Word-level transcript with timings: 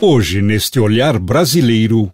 Hoje, 0.00 0.40
neste 0.40 0.78
olhar 0.78 1.18
brasileiro, 1.18 2.08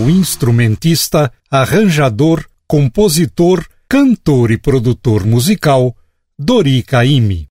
o 0.00 0.08
instrumentista, 0.08 1.30
arranjador, 1.50 2.46
compositor, 2.66 3.66
cantor 3.86 4.50
e 4.50 4.56
produtor 4.56 5.26
musical 5.26 5.94
Dori 6.38 6.82
Caymmi. 6.82 7.48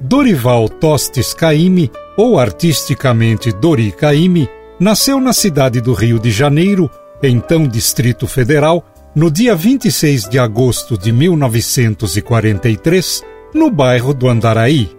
Dorival 0.00 0.70
Tostes 0.70 1.34
Caymmi, 1.34 1.90
ou 2.16 2.38
artisticamente 2.38 3.52
Dori 3.52 3.92
Caymmi, 3.92 4.48
nasceu 4.80 5.20
na 5.20 5.34
cidade 5.34 5.82
do 5.82 5.92
Rio 5.92 6.18
de 6.18 6.30
Janeiro 6.30 6.90
então 7.28 7.66
Distrito 7.66 8.26
Federal, 8.26 8.84
no 9.14 9.30
dia 9.30 9.54
26 9.54 10.28
de 10.28 10.38
agosto 10.38 10.98
de 10.98 11.12
1943, 11.12 13.22
no 13.54 13.70
bairro 13.70 14.12
do 14.12 14.28
Andaraí. 14.28 14.90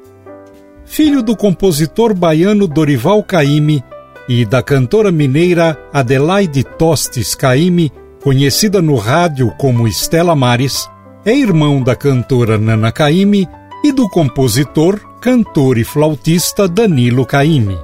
Filho 0.85 1.21
do 1.21 1.35
compositor 1.35 2.13
baiano 2.13 2.67
Dorival 2.67 3.21
Caymmi 3.23 3.83
e 4.29 4.45
da 4.45 4.63
cantora 4.63 5.11
mineira 5.11 5.77
Adelaide 5.91 6.63
Tostes 6.63 7.35
Caymmi, 7.35 7.91
conhecida 8.23 8.81
no 8.81 8.95
rádio 8.95 9.51
como 9.57 9.87
Estela 9.87 10.35
Mares, 10.35 10.89
é 11.25 11.35
irmão 11.35 11.83
da 11.83 11.95
cantora 11.95 12.57
Nana 12.57 12.91
Caymmi 12.91 13.47
e 13.83 13.91
do 13.91 14.07
compositor, 14.09 14.99
cantor 15.19 15.77
e 15.77 15.83
flautista 15.83 16.67
Danilo 16.67 17.25
Caymmi. 17.25 17.77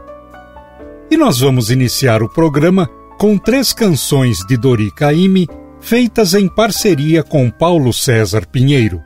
E 1.10 1.18
nós 1.18 1.40
vamos 1.40 1.70
iniciar 1.70 2.24
o 2.24 2.30
programa 2.30 2.90
com 3.22 3.38
três 3.38 3.72
canções 3.72 4.40
de 4.48 4.58
Dori 4.58 4.90
Caymmi 4.90 5.48
feitas 5.80 6.34
em 6.34 6.48
parceria 6.48 7.22
com 7.22 7.52
Paulo 7.52 7.94
César 7.94 8.48
Pinheiro. 8.48 9.00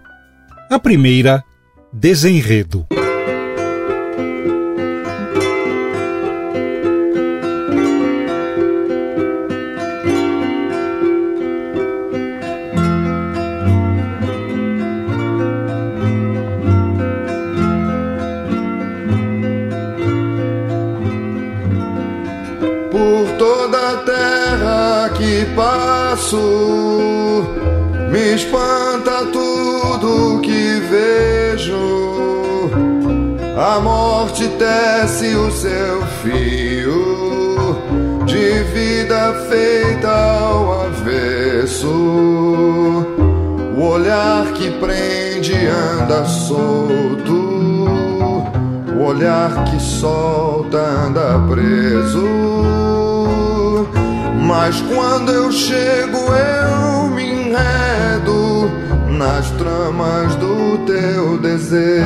A 0.72 0.80
primeira, 0.80 1.44
Desenredo. 1.91 2.88
Seu 36.25 36.31
fio 36.31 37.78
de 38.25 38.63
vida 38.74 39.46
feita 39.50 40.09
ao 40.09 40.86
avesso. 40.86 41.88
O 43.78 43.81
olhar 43.81 44.46
que 44.53 44.72
prende 44.80 45.53
anda 45.68 46.25
solto. 46.25 47.86
O 48.96 49.03
olhar 49.03 49.66
que 49.66 49.80
solta 49.80 50.78
anda 50.78 51.40
preso. 51.47 52.28
Mas 54.42 54.81
quando 54.81 55.31
eu 55.31 55.52
chego, 55.52 56.18
eu 56.18 57.09
me 57.09 57.24
enredo 57.24 58.72
nas 59.09 59.50
tramas 59.52 60.36
do 60.36 60.78
teu 60.86 61.38
desejo. 61.38 62.06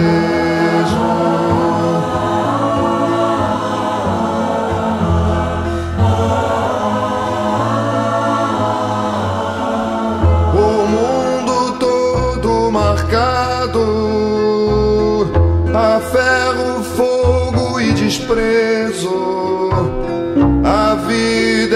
Fogo 18.29 18.40
e 18.40 18.69
desprezo 18.69 19.40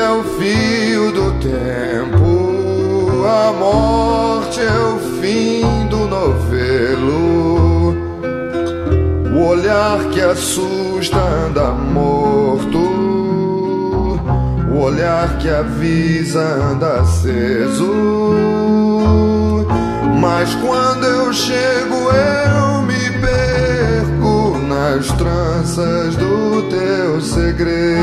é 0.04 0.10
o 0.10 0.24
fio 0.24 1.12
do 1.12 1.32
tempo, 1.40 3.26
a 3.26 3.54
morte 3.54 4.60
é 4.60 4.80
o 4.80 5.00
fim 5.22 5.88
do 5.88 6.08
novelo. 6.08 7.96
O 9.34 9.46
olhar 9.48 10.00
que 10.12 10.22
assusta 10.22 11.18
anda 11.18 11.72
morto, 11.72 12.80
o 14.72 14.80
olhar 14.80 15.38
que 15.38 15.50
avisa 15.50 16.42
anda 16.42 17.02
aceso. 17.02 17.94
Mas 20.20 20.54
quando 20.56 21.06
eu 21.06 21.34
chego, 21.34 21.96
eu 21.96 22.82
me 22.84 22.93
nas 24.84 25.08
tranças 25.14 26.16
do 26.18 26.62
teu 26.70 27.22
segredo. 27.22 27.94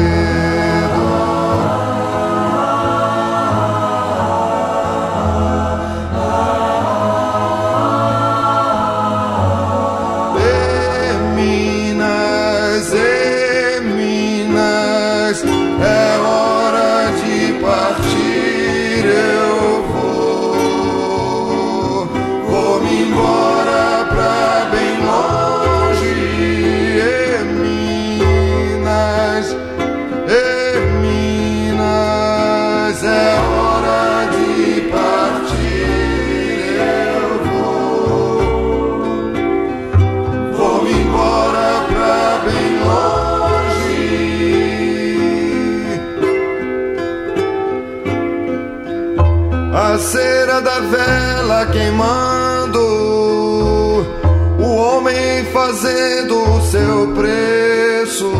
O 57.01 57.07
seu 57.07 57.15
preço, 57.15 58.31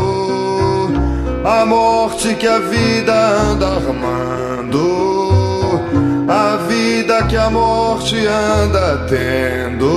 a 1.43 1.65
morte 1.65 2.35
que 2.35 2.47
a 2.47 2.59
vida 2.59 3.13
anda 3.13 3.67
armando, 3.67 4.79
a 6.27 6.57
vida 6.67 7.23
que 7.23 7.35
a 7.37 7.49
morte 7.49 8.15
anda 8.27 9.05
tendo, 9.09 9.87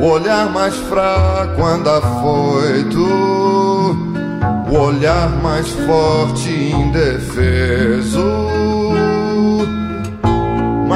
o 0.00 0.06
olhar 0.06 0.50
mais 0.50 0.74
fraco 0.74 1.62
anda 1.62 2.00
foito, 2.00 3.04
o 4.70 4.78
olhar 4.78 5.28
mais 5.42 5.68
forte 5.68 6.50
indefeso 6.50 8.43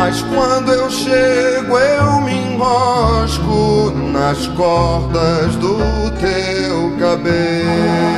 mas 0.08 0.22
quando 0.22 0.72
eu 0.72 0.90
chego, 0.90 1.76
eu 1.76 2.20
me 2.22 2.32
enrosco 2.32 3.93
nas 4.10 4.46
cordas 4.46 5.55
do 5.56 5.76
teu 6.19 6.96
cabelo. 6.99 8.08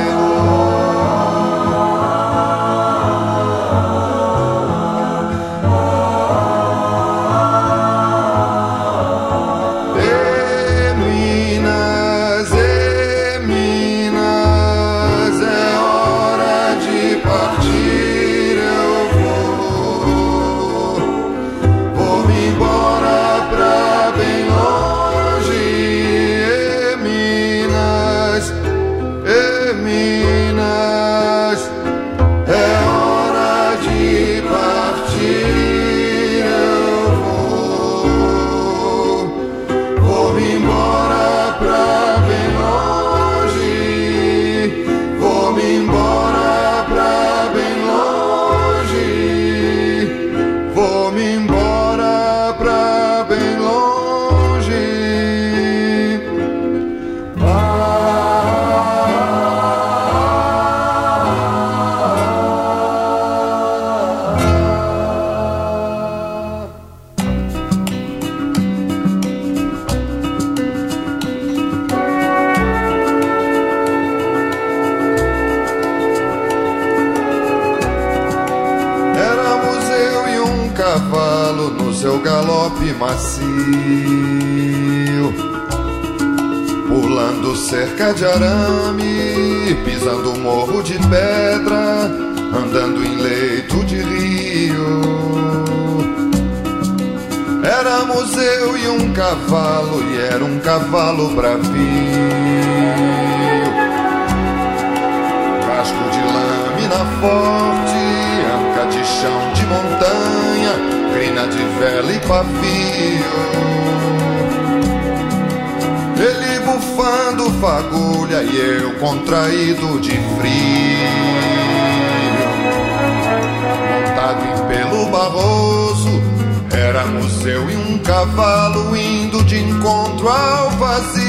Éramos 126.91 127.45
eu 127.45 127.71
e 127.71 127.75
um 127.77 127.97
cavalo 127.99 128.93
indo 128.97 129.41
de 129.45 129.57
encontro 129.57 130.27
ao 130.27 130.71
vazio. 130.71 131.21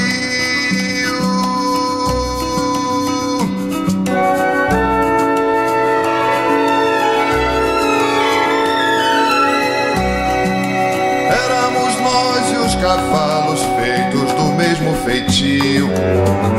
Éramos 11.31 12.01
nós 12.01 12.51
e 12.51 12.55
os 12.57 12.75
cavalos 12.75 13.61
feitos 13.61 14.33
do 14.33 14.43
mesmo 14.57 14.93
feitio, 15.05 15.87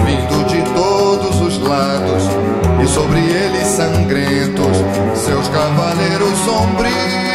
vindo 0.07 0.47
de 0.47 0.63
todos 0.73 1.41
os 1.43 1.59
lados, 1.59 2.23
e 2.83 2.87
sobre 2.87 3.21
eles 3.21 3.67
sangrentos, 3.67 4.79
seus 5.15 5.47
cavaleiros 5.49 6.39
sombrios. 6.39 7.34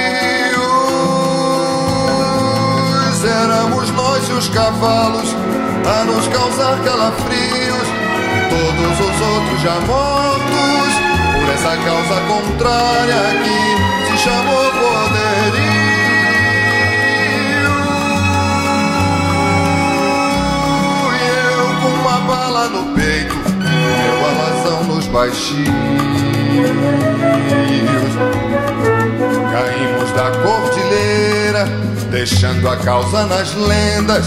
Éramos 3.41 3.89
nós 3.91 4.27
e 4.27 4.33
os 4.33 4.49
cavalos 4.49 5.33
a 5.85 6.03
nos 6.03 6.27
causar 6.27 6.77
calafrios, 6.83 7.87
todos 8.49 8.99
os 8.99 9.21
outros 9.21 9.61
já 9.61 9.79
mortos, 9.79 10.93
por 11.33 11.49
essa 11.53 11.77
causa 11.77 12.19
contrária 12.27 13.15
que 13.41 14.11
se 14.11 14.17
chamou 14.23 14.71
poderio. 14.73 15.79
E 21.15 21.23
eu 21.47 21.67
com 21.81 21.93
uma 22.01 22.19
bala 22.27 22.67
no 22.67 22.93
peito, 22.93 23.35
meu 23.57 24.17
alazão 24.27 24.83
nos 24.83 25.07
baixinhos. 25.07 26.19
Caímos 29.51 30.11
da 30.11 30.31
cordilheira, 30.43 31.65
deixando 32.11 32.69
a 32.69 32.77
causa 32.77 33.25
nas 33.25 33.53
lendas, 33.55 34.25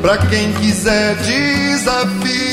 pra 0.00 0.16
quem 0.18 0.52
quiser 0.54 1.14
desafio. 1.16 2.51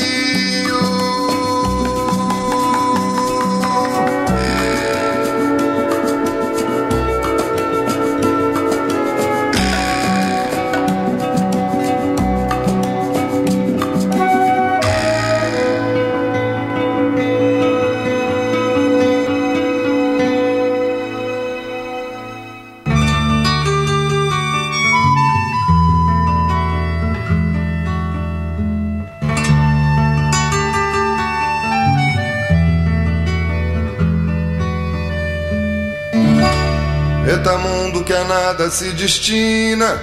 Eita 37.30 37.56
mundo 37.58 38.02
que 38.02 38.12
a 38.12 38.24
nada 38.24 38.68
se 38.70 38.90
destina. 38.90 40.02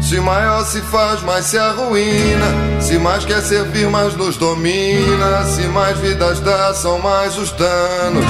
Se 0.00 0.18
maior 0.20 0.64
se 0.64 0.80
faz, 0.80 1.20
mais 1.20 1.44
se 1.44 1.58
arruína. 1.58 2.80
Se 2.80 2.98
mais 2.98 3.26
quer 3.26 3.42
servir, 3.42 3.90
mais 3.90 4.14
nos 4.16 4.38
domina. 4.38 5.44
Se 5.44 5.66
mais 5.66 5.98
vidas 5.98 6.40
dá, 6.40 6.72
são 6.72 6.98
mais 6.98 7.36
os 7.36 7.50
danos. 7.50 8.24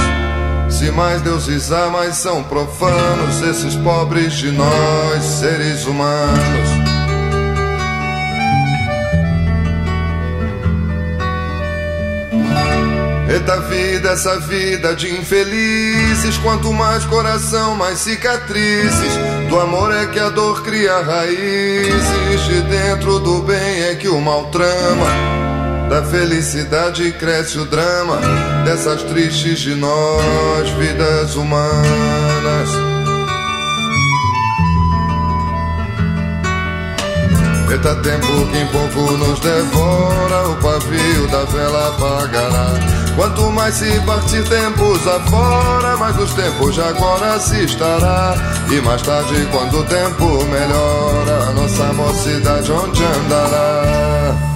Se 0.69 0.91
mais 0.91 1.23
deuses 1.23 1.71
há, 1.71 1.89
mais 1.89 2.17
são 2.17 2.43
profanos. 2.43 3.43
Esses 3.49 3.77
pobres 3.77 4.33
de 4.33 4.51
nós, 4.51 5.23
seres 5.23 5.87
humanos. 5.87 6.88
Eita 13.39 13.61
vida, 13.61 14.11
essa 14.11 14.41
vida 14.41 14.97
de 14.97 15.17
infelizes. 15.17 16.37
Quanto 16.39 16.73
mais 16.73 17.05
coração, 17.05 17.77
mais 17.77 18.01
cicatrizes. 18.01 19.13
Do 19.49 19.61
amor 19.61 19.95
é 19.95 20.07
que 20.07 20.19
a 20.19 20.29
dor 20.29 20.65
cria 20.65 21.01
raízes. 21.01 22.45
De 22.49 22.61
dentro 22.63 23.21
do 23.21 23.41
bem 23.43 23.85
é 23.85 23.95
que 23.95 24.09
o 24.09 24.21
mal 24.21 24.47
trama. 24.47 25.07
Da 25.89 26.03
felicidade 26.03 27.13
cresce 27.13 27.61
o 27.61 27.65
drama. 27.65 28.19
Dessas 28.65 29.05
tristes 29.05 29.61
de 29.61 29.77
nós, 29.77 30.69
vidas 30.71 31.37
humanas. 31.37 32.88
Eita 37.71 37.95
tempo 37.97 38.47
que 38.51 38.59
em 38.59 38.67
pouco 38.69 39.13
nos 39.19 39.39
devora, 39.41 40.49
o 40.49 40.57
pavio 40.57 41.27
da 41.29 41.45
vela 41.45 41.89
apagará. 41.89 42.73
Quanto 43.15 43.51
mais 43.51 43.75
se 43.75 44.01
partir 44.07 44.43
tempos 44.49 45.07
afora, 45.07 45.97
mais 45.99 46.17
os 46.19 46.33
tempos 46.33 46.75
de 46.75 46.81
agora 46.81 47.39
se 47.39 47.65
estará. 47.65 48.35
E 48.71 48.81
mais 48.81 49.03
tarde, 49.03 49.47
quando 49.51 49.81
o 49.81 49.85
tempo 49.85 50.45
melhora, 50.47 51.49
a 51.49 51.53
nossa 51.53 51.93
mocidade 51.93 52.73
onde 52.73 53.05
andará? 53.05 54.48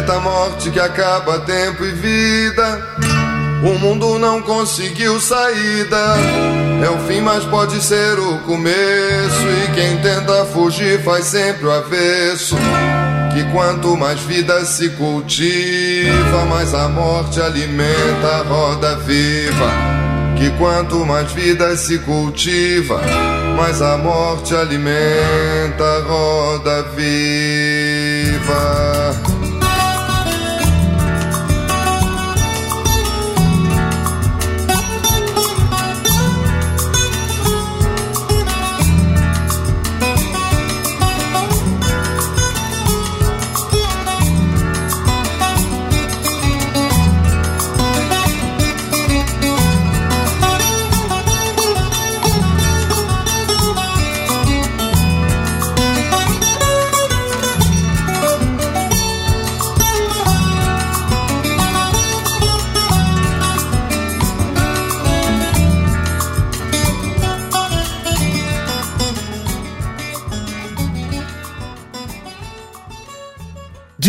Eita 0.00 0.18
morte 0.18 0.70
que 0.70 0.80
acaba 0.80 1.40
tempo 1.40 1.84
e 1.84 1.90
vida. 1.90 2.96
O 3.62 3.78
mundo 3.78 4.18
não 4.18 4.40
conseguiu 4.40 5.20
saída. 5.20 6.16
É 6.82 6.88
o 6.88 6.98
fim, 7.06 7.20
mas 7.20 7.44
pode 7.44 7.82
ser 7.82 8.18
o 8.18 8.38
começo. 8.38 9.46
E 9.62 9.70
quem 9.74 9.98
tenta 9.98 10.46
fugir 10.46 11.02
faz 11.02 11.26
sempre 11.26 11.66
o 11.66 11.70
avesso. 11.70 12.56
Que 13.34 13.44
quanto 13.52 13.94
mais 13.94 14.18
vida 14.20 14.64
se 14.64 14.88
cultiva, 14.88 16.46
mais 16.48 16.72
a 16.72 16.88
morte 16.88 17.38
alimenta 17.38 18.26
a 18.26 18.42
roda 18.42 18.96
viva. 19.00 19.70
Que 20.38 20.50
quanto 20.52 21.04
mais 21.04 21.30
vida 21.32 21.76
se 21.76 21.98
cultiva, 21.98 23.02
mais 23.54 23.82
a 23.82 23.98
morte 23.98 24.54
alimenta 24.54 25.84
a 25.84 26.00
roda 26.08 26.84
viva. 26.96 27.90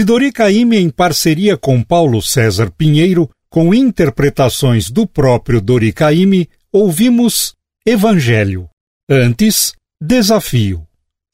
De 0.02 0.06
Dori 0.06 0.32
Caymmi 0.32 0.78
em 0.78 0.90
parceria 0.90 1.56
com 1.56 1.84
Paulo 1.84 2.24
César 2.24 2.72
Pinheiro, 2.76 3.30
com 3.52 3.72
interpretações 3.72 4.90
do 4.90 5.06
próprio 5.06 5.62
Dori 5.62 5.94
Caymmi, 5.94 6.50
ouvimos 6.74 7.54
Evangelho. 7.86 8.68
Antes, 9.08 9.74
Desafio. 10.02 10.88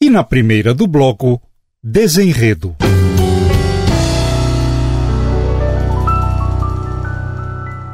E 0.04 0.10
na 0.10 0.22
primeira 0.22 0.74
do 0.74 0.86
bloco, 0.86 1.42
Desenredo. 1.82 2.76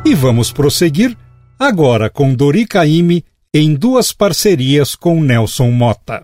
E 0.04 0.16
vamos 0.16 0.52
prosseguir 0.52 1.16
agora 1.60 2.10
com 2.10 2.34
Dori 2.34 2.66
Caymmi 2.66 3.24
em 3.54 3.76
duas 3.76 4.12
parcerias 4.12 4.96
com 4.96 5.22
Nelson 5.22 5.70
Mota. 5.70 6.24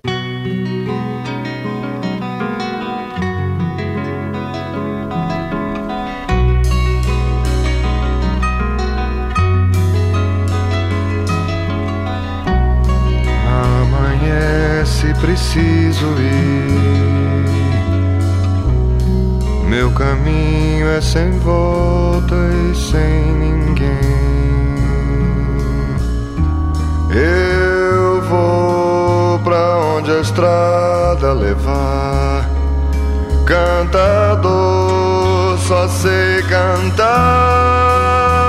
Preciso 15.19 16.07
ir. 16.17 16.79
Meu 19.67 19.91
caminho 19.91 20.87
é 20.87 21.01
sem 21.01 21.37
volta 21.39 22.35
e 22.35 22.73
sem 22.75 23.33
ninguém. 23.35 23.99
Eu 27.11 28.21
vou 28.23 29.39
pra 29.39 29.77
onde 29.77 30.11
a 30.11 30.21
estrada 30.21 31.33
levar. 31.33 32.47
Cantador, 33.45 35.57
só 35.59 35.87
sei 35.87 36.41
cantar. 36.43 38.48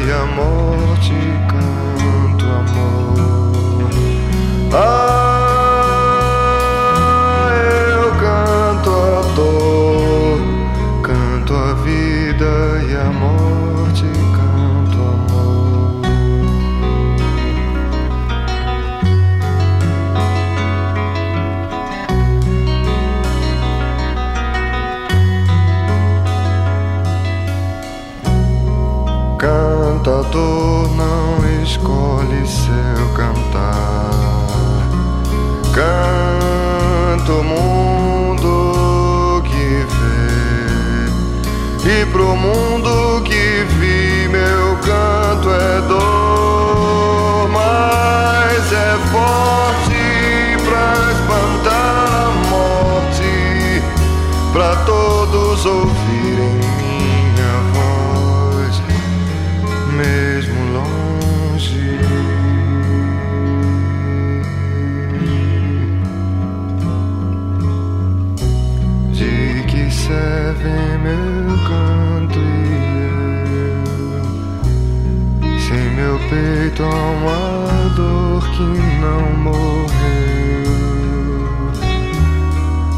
Vida 0.00 0.12
e 0.12 0.89
escolhe 31.80 32.46
seu 32.46 33.08
cantar. 33.14 34.46
Canto 35.72 37.32
o 37.32 37.44
mundo 37.44 39.42
que 39.44 39.86
vê, 41.84 42.02
e 42.02 42.06
pro 42.06 42.36
mundo 42.36 43.22
que 43.24 43.39
há 76.84 77.10
uma 77.10 77.88
dor 77.94 78.42
que 78.50 78.62
não 79.00 79.22
morreu. 79.42 79.90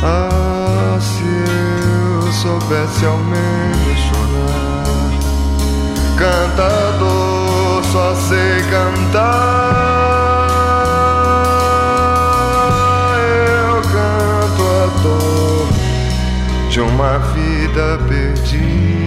Ah, 0.03 0.99
se 1.01 1.25
eu 1.25 2.33
soubesse 2.33 3.07
ao 3.07 3.19
menos 3.19 3.99
chorar 4.09 4.83
cantador, 6.23 7.83
só 7.91 8.15
sei 8.15 8.63
cantar. 8.71 9.23
Eu 13.19 13.83
canto 13.83 14.63
a 14.63 14.87
dor 15.03 15.69
de 16.71 16.81
uma 16.81 17.19
vida 17.19 17.99
perdida 18.09 19.02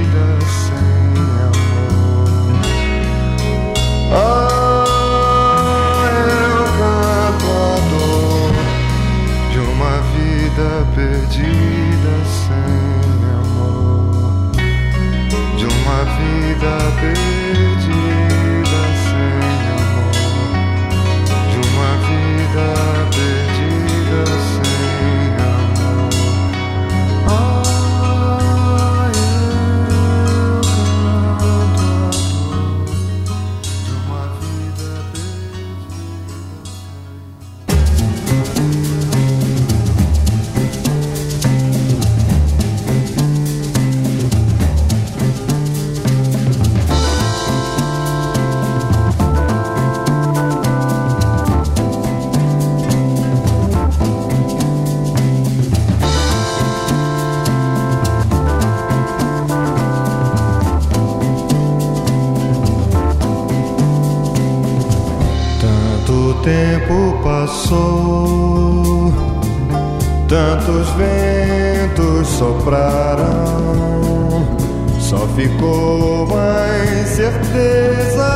ficou 75.47 76.27
a 76.35 77.01
incerteza 77.01 78.33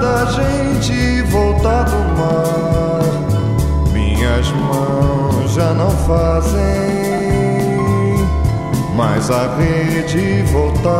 da 0.00 0.26
gente 0.26 1.22
voltar 1.22 1.84
do 1.84 1.96
mar. 2.18 3.00
Minhas 3.92 4.50
mãos 4.52 5.54
já 5.54 5.72
não 5.72 5.90
fazem 5.90 6.60
mais 8.94 9.30
a 9.30 9.56
rede 9.56 10.42
voltar 10.52 10.92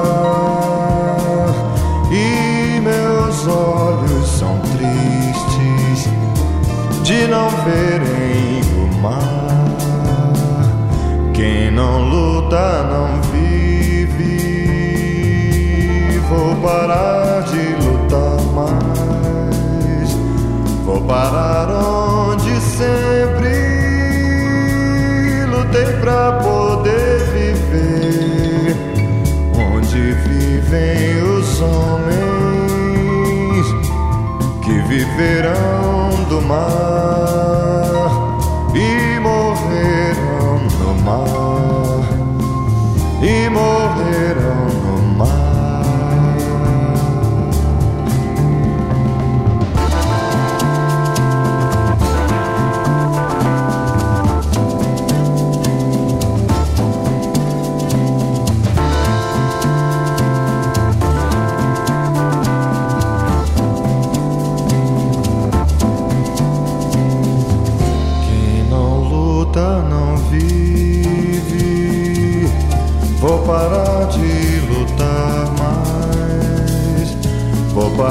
e 2.10 2.80
meus 2.80 3.46
olhos 3.46 4.28
são 4.38 4.58
tristes 4.60 6.08
de 7.02 7.26
não 7.26 7.50
verem 7.64 7.91
verão 35.22 36.24
do 36.28 36.40
mar. 36.42 36.91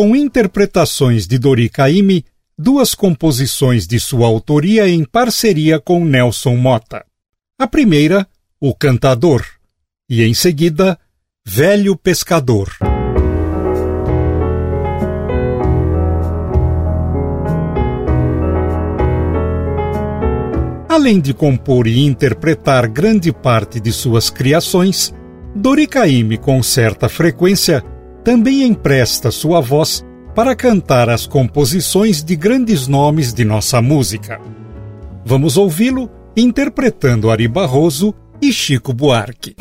com 0.00 0.16
interpretações 0.16 1.26
de 1.26 1.36
Dori 1.36 1.68
Caymmi, 1.68 2.24
duas 2.58 2.94
composições 2.94 3.86
de 3.86 4.00
sua 4.00 4.26
autoria 4.26 4.88
em 4.88 5.04
parceria 5.04 5.78
com 5.78 6.02
Nelson 6.06 6.56
Mota. 6.56 7.04
A 7.58 7.66
primeira, 7.66 8.26
O 8.58 8.74
Cantador, 8.74 9.44
e 10.08 10.22
em 10.22 10.32
seguida, 10.32 10.98
Velho 11.46 11.94
Pescador. 11.98 12.78
Além 20.88 21.20
de 21.20 21.34
compor 21.34 21.86
e 21.86 22.00
interpretar 22.06 22.88
grande 22.88 23.30
parte 23.34 23.78
de 23.78 23.92
suas 23.92 24.30
criações, 24.30 25.12
Dori 25.54 25.86
Caymmi, 25.86 26.38
com 26.38 26.62
certa 26.62 27.06
frequência, 27.06 27.84
também 28.24 28.64
empresta 28.64 29.30
sua 29.30 29.60
voz 29.60 30.04
para 30.34 30.54
cantar 30.54 31.08
as 31.08 31.26
composições 31.26 32.22
de 32.22 32.36
grandes 32.36 32.86
nomes 32.86 33.32
de 33.32 33.44
nossa 33.44 33.82
música. 33.82 34.40
Vamos 35.24 35.56
ouvi-lo 35.56 36.10
interpretando 36.36 37.30
Ari 37.30 37.48
Barroso 37.48 38.14
e 38.40 38.52
Chico 38.52 38.92
Buarque. 38.92 39.54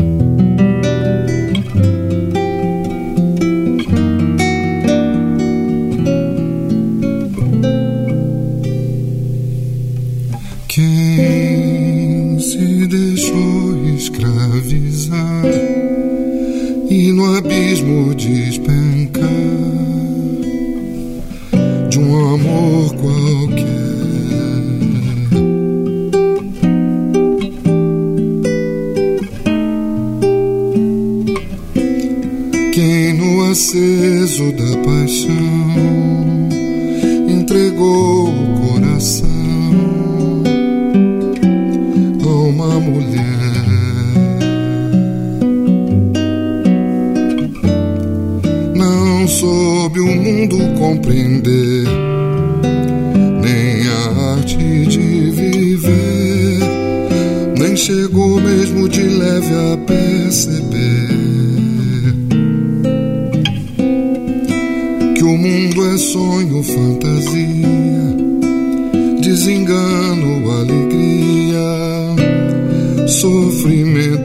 E 17.10 17.12
no 17.12 17.36
abismo 17.36 18.14
despencar 18.14 19.24
de 21.90 21.98
um 21.98 22.36
amor 22.36 22.94
qualquer. 22.96 23.66
Quem 32.74 33.14
no 33.14 33.50
aceso 33.50 34.52
da 34.52 34.78
paixão 34.86 35.34
entregou 37.28 38.30
o 38.30 38.70
coração 38.70 39.30
a 42.24 42.28
uma 42.28 42.80
mulher. 42.80 43.19
Soube 50.00 50.02
o 50.02 50.16
mundo 50.16 50.58
compreender, 50.80 51.84
nem 53.42 53.88
a 53.88 54.34
arte 54.34 54.58
de 54.86 55.32
viver, 55.32 56.60
nem 57.58 57.76
chegou 57.76 58.40
mesmo 58.40 58.88
de 58.88 59.02
leve 59.02 59.54
a 59.74 59.78
perceber 59.86 61.10
que 65.16 65.24
o 65.24 65.38
mundo 65.38 65.86
é 65.94 65.98
sonho, 65.98 66.64
fantasia, 66.64 68.16
desengano, 69.22 70.52
alegria, 70.52 71.60
sofrimento, 73.08 74.19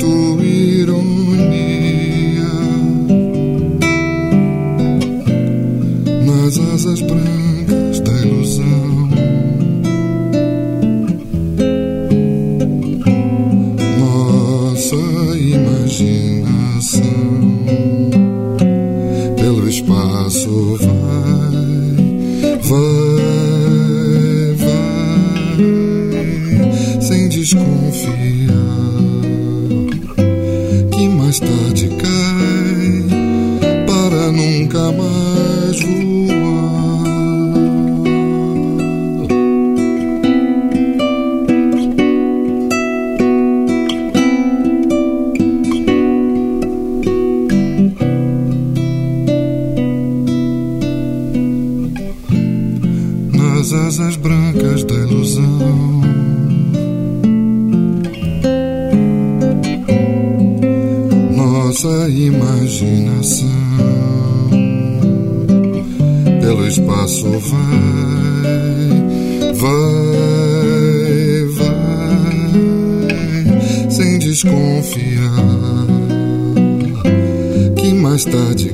que 78.14 78.20
mais 78.20 78.24
tarde 78.24 78.72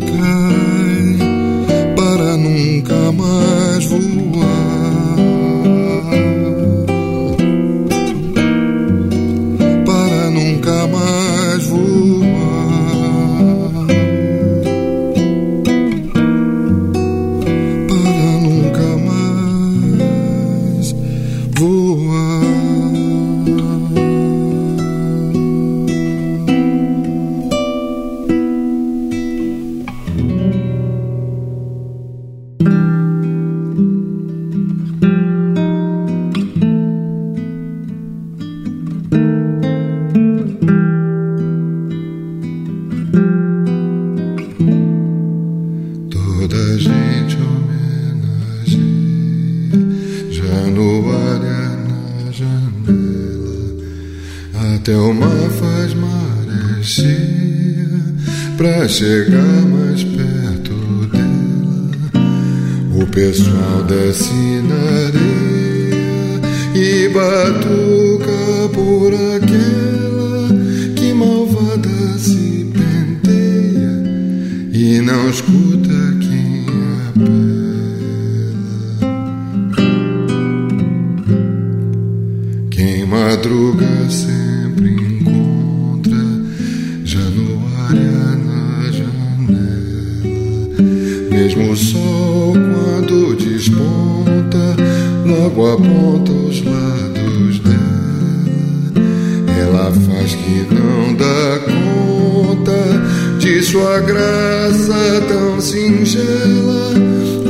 de 103.40 103.62
sua 103.62 103.98
graça 104.00 105.22
tão 105.26 105.58
singela. 105.60 106.92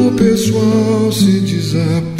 O 0.07 0.12
pessoal 0.12 1.11
se 1.11 1.40
desaponta 1.40 2.19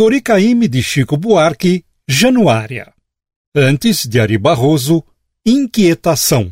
Doricaime 0.00 0.66
de 0.66 0.82
Chico 0.82 1.14
Buarque, 1.14 1.84
Januária. 2.08 2.90
Antes 3.54 4.06
de 4.06 4.18
Ari 4.18 4.38
Barroso, 4.38 5.04
Inquietação. 5.44 6.50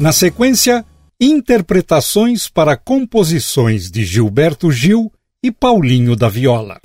Na 0.00 0.10
sequência, 0.10 0.86
interpretações 1.20 2.48
para 2.48 2.78
composições 2.78 3.90
de 3.90 4.02
Gilberto 4.02 4.72
Gil 4.72 5.12
e 5.42 5.52
Paulinho 5.52 6.16
da 6.16 6.30
Viola. 6.30 6.80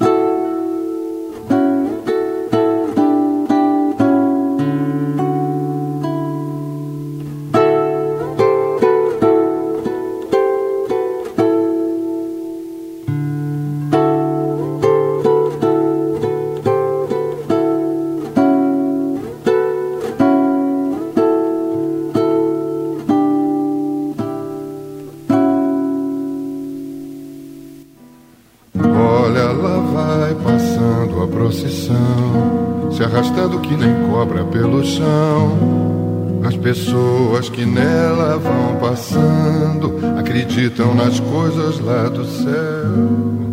Acreditam 40.80 40.96
nas 40.96 41.20
coisas 41.20 41.80
lá 41.80 42.08
do 42.08 42.26
céu. 42.26 43.50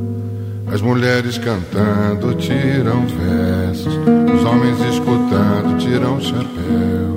As 0.73 0.81
mulheres 0.81 1.39
cantando 1.39 2.35
tiram 2.35 3.05
versos, 3.07 3.95
os 4.35 4.45
homens 4.45 4.79
escutando 4.93 5.77
tiram 5.79 6.21
chapéu. 6.21 7.17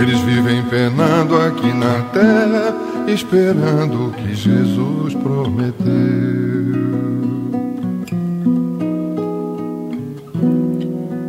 Eles 0.00 0.20
vivem 0.20 0.62
penando 0.64 1.36
aqui 1.36 1.72
na 1.72 2.02
terra, 2.12 2.74
esperando 3.08 4.08
o 4.08 4.12
que 4.12 4.34
Jesus 4.34 5.14
prometeu. 5.14 5.82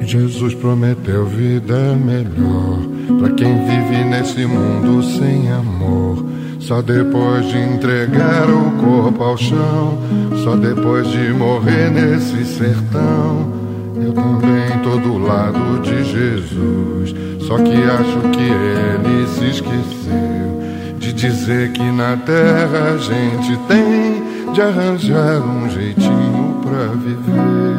Jesus 0.02 0.54
prometeu 0.54 1.26
vida 1.26 1.96
melhor 1.96 2.80
para 3.20 3.34
quem 3.34 3.66
vive 3.66 4.04
nesse 4.06 4.46
mundo 4.46 5.02
sem 5.04 5.52
amor. 5.52 6.33
Só 6.68 6.82
depois 6.82 7.46
de 7.50 7.58
entregar 7.58 8.50
o 8.50 8.72
corpo 8.80 9.22
ao 9.22 9.38
chão, 9.38 9.98
só 10.46 10.56
depois 10.56 11.06
de 11.10 11.34
morrer 11.34 11.92
nesse 11.92 12.46
sertão, 12.46 13.52
eu 13.98 14.14
também 14.14 14.80
tô 14.82 14.98
do 14.98 15.18
lado 15.18 15.82
de 15.82 16.06
Jesus. 16.06 17.14
Só 17.46 17.58
que 17.58 17.74
acho 17.74 18.30
que 18.30 18.44
ele 18.44 19.28
se 19.28 19.46
esqueceu 19.58 20.98
de 21.00 21.12
dizer 21.12 21.74
que 21.74 21.84
na 21.84 22.16
terra 22.16 22.94
a 22.94 22.98
gente 22.98 23.58
tem 23.68 24.54
de 24.54 24.62
arranjar 24.62 25.42
um 25.42 25.70
jeitinho 25.70 26.62
pra 26.64 26.88
viver. 26.96 27.73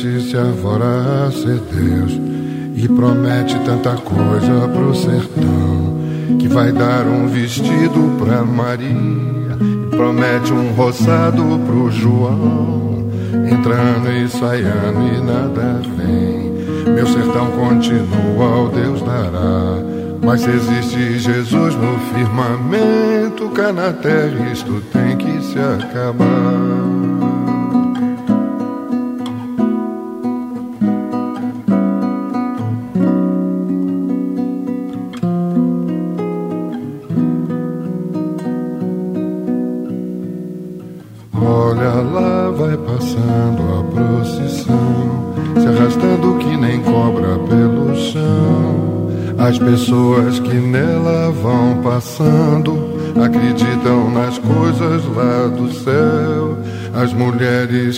Se 0.00 0.36
avora 0.36 1.26
a 1.26 1.30
ser 1.30 1.60
Deus 1.72 2.20
e 2.74 2.88
promete 2.88 3.56
tanta 3.60 3.92
coisa 3.92 4.68
pro 4.68 4.94
sertão. 4.94 5.94
Que 6.38 6.48
vai 6.48 6.72
dar 6.72 7.06
um 7.06 7.28
vestido 7.28 8.16
pra 8.18 8.42
Maria 8.42 8.88
e 8.90 9.96
promete 9.96 10.52
um 10.52 10.72
roçado 10.72 11.60
pro 11.66 11.90
João. 11.90 13.08
Entrando 13.50 14.10
e 14.10 14.28
saindo 14.28 15.14
e 15.14 15.20
nada 15.20 15.80
vem. 15.96 16.94
Meu 16.94 17.06
sertão 17.06 17.50
continua, 17.52 18.64
o 18.64 18.68
Deus 18.68 19.00
dará. 19.02 19.78
Mas 20.22 20.40
se 20.40 20.50
existe 20.50 21.18
Jesus 21.18 21.74
no 21.74 21.98
firmamento, 22.12 23.48
cá 23.50 23.72
na 23.72 23.92
terra 23.92 24.50
isto 24.52 24.82
tem 24.92 25.16
que 25.16 25.42
se 25.42 25.58
acabar. 25.58 26.83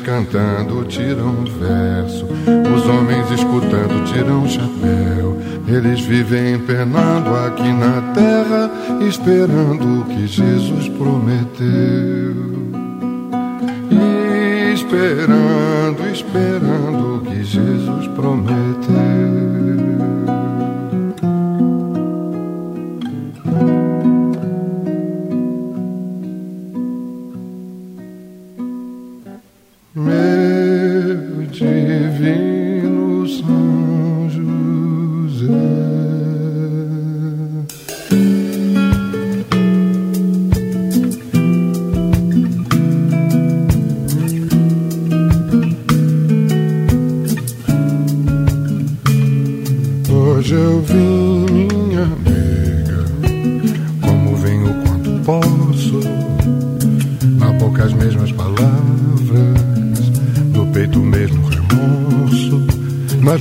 Cantando 0.07 0.85
tiram 0.85 1.35
verso, 1.59 2.25
os 2.73 2.87
homens 2.87 3.29
escutando 3.33 4.05
tiram 4.05 4.49
chapéu. 4.49 5.37
Eles 5.67 6.01
vivem 6.03 6.61
penando 6.61 7.35
aqui 7.35 7.73
na 7.73 8.01
terra, 8.15 8.71
esperando 9.05 10.03
o 10.03 10.05
que 10.05 10.29
Jesus 10.29 10.89
prometeu. 10.91 12.37
Esperando, 14.73 16.09
esperando 16.13 16.96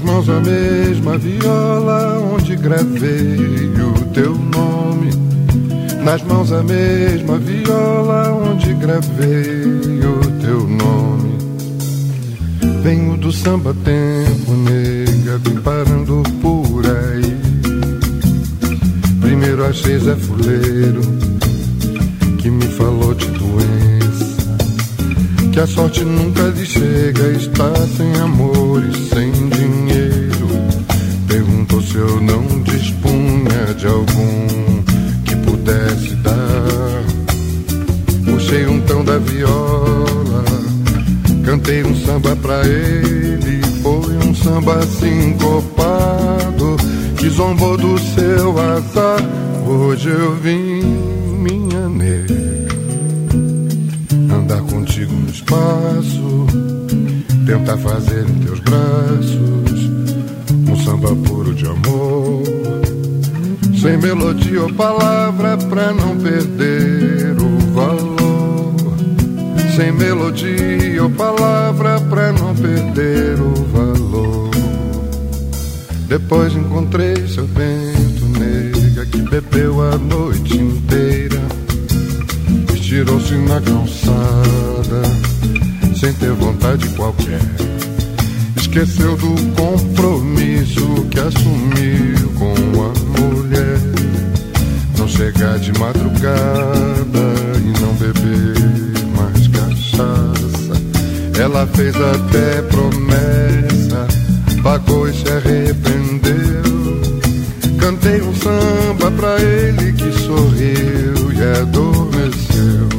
mãos 0.06 0.30
a 0.30 0.40
mesma 0.40 1.18
viola 1.18 2.20
onde 2.34 2.56
gravei 2.56 3.74
o 3.82 4.06
teu 4.14 4.36
nome. 4.36 5.10
Nas 6.04 6.22
mãos 6.22 6.52
a 6.52 6.62
mesma 6.62 7.38
viola 7.40 8.32
onde 8.32 8.74
gravei 8.76 10.00
o 10.06 10.42
teu 10.42 10.68
nome. 10.68 11.38
Venho 12.84 13.18
do 13.18 13.32
samba 13.32 13.76
tempo, 13.84 14.52
nega, 14.52 15.40
vim 15.40 15.60
parando 15.62 16.22
por 16.40 16.86
aí. 16.86 17.36
Primeiro 19.22 19.66
achei 19.66 19.98
Zé 19.98 20.16
Fuleiro, 20.16 21.02
que 22.38 22.52
me 22.52 22.68
falou 22.68 23.16
de 23.16 23.26
doença. 23.32 24.56
Que 25.52 25.60
a 25.60 25.66
sorte 25.66 26.04
nunca 26.04 26.44
lhe 26.44 26.66
chega, 26.66 27.28
está 27.32 27.74
sem 27.98 28.14
amor 28.22 28.84
e 28.84 29.10
sem 29.10 29.45
eu 31.96 32.22
não 32.22 32.62
dispunha 32.64 33.74
de 33.78 33.88
algum 33.88 34.84
que 35.24 35.36
pudesse 35.38 36.16
dar. 36.16 37.04
Puxei 38.26 38.68
um 38.68 38.82
tão 38.82 39.04
da 39.04 39.18
viola, 39.20 40.44
cantei 41.46 41.84
um 41.84 41.96
samba 42.06 42.36
pra 42.36 42.66
ele. 42.68 43.62
Foi 43.82 44.18
um 44.28 44.36
samba 44.36 44.76
assim 44.80 45.34
sincopado 45.34 46.76
que 47.18 47.30
zombou 47.30 47.78
do 47.78 47.98
seu 47.98 48.60
azar. 48.60 49.22
Hoje 49.66 50.10
eu 50.10 50.36
vim, 50.36 50.82
minha 51.40 51.88
nega, 51.90 52.68
andar 54.34 54.62
contigo 54.62 55.14
no 55.14 55.30
espaço, 55.30 56.48
tentar 57.46 57.78
fazer 57.78 58.26
em 58.28 58.34
teus 58.46 58.60
braços 58.60 59.65
samba 60.86 61.16
puro 61.16 61.52
de 61.56 61.66
amor. 61.66 62.44
Sem 63.82 63.98
melodia 63.98 64.62
ou 64.62 64.74
palavra 64.74 65.54
é 65.54 65.58
pra 65.58 65.92
não 65.92 66.16
perder 66.16 67.36
o 67.42 67.74
valor. 67.74 68.76
Sem 69.76 69.92
melodia 69.92 71.04
ou 71.04 71.10
palavra 71.10 71.96
é 71.96 72.00
pra 72.02 72.32
não 72.32 72.56
perder 72.56 73.40
o 73.42 73.54
valor. 73.74 74.52
Depois 76.08 76.56
encontrei 76.56 77.16
seu 77.28 77.48
vento 77.48 78.26
nega 78.40 79.08
que 79.08 79.22
bebeu 79.24 79.82
a 79.82 79.98
noite 79.98 80.56
inteira. 80.56 81.42
Estirou-se 82.76 83.34
na 83.34 83.60
calçada, 83.60 85.02
sem 86.00 86.14
ter 86.14 86.32
vontade 86.32 86.88
qualquer 86.90 87.75
esqueceu 88.76 89.16
do 89.16 89.34
compromisso 89.56 90.86
que 91.10 91.20
assumiu 91.20 92.30
com 92.38 92.54
a 92.84 92.92
mulher. 93.22 93.80
Não 94.98 95.08
chegar 95.08 95.58
de 95.60 95.72
madrugada 95.80 97.24
e 97.58 97.82
não 97.82 97.94
beber 97.94 98.58
mais 99.16 99.48
cachaça. 99.48 100.74
Ela 101.42 101.66
fez 101.68 101.96
até 101.96 102.62
promessa, 102.64 104.08
pagou 104.62 105.08
e 105.08 105.14
se 105.14 105.30
arrependeu. 105.30 106.66
Cantei 107.80 108.22
um 108.22 108.36
samba 108.36 109.10
pra 109.12 109.42
ele 109.42 109.94
que 109.94 110.12
sorriu 110.20 111.32
e 111.32 111.60
adormeceu. 111.62 112.90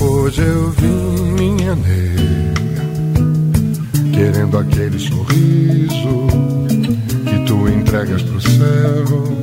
Hoje 0.00 0.42
eu 0.42 0.70
vim, 0.70 1.32
minha 1.38 1.76
nega 1.76 2.21
querendo 4.22 4.56
aquele 4.56 5.00
sorriso 5.00 6.26
que 7.24 7.44
tu 7.44 7.68
entregas 7.68 8.22
pro 8.22 8.40
céu. 8.40 9.42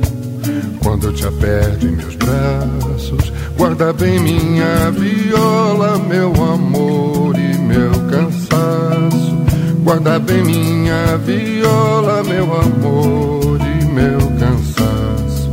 Quando 0.82 1.08
eu 1.08 1.12
te 1.12 1.26
aperto 1.26 1.86
em 1.86 1.96
meus 1.96 2.16
braços, 2.16 3.30
guarda 3.58 3.92
bem 3.92 4.18
minha 4.20 4.90
viola, 4.90 5.98
meu 5.98 6.32
amor 6.42 7.36
e 7.38 7.58
meu 7.58 7.90
cansaço. 8.10 9.36
Guarda 9.84 10.18
bem 10.18 10.42
minha 10.44 11.18
viola, 11.26 12.24
meu 12.24 12.44
amor 12.44 13.58
e 13.60 13.84
meu 13.84 14.18
cansaço. 14.38 15.50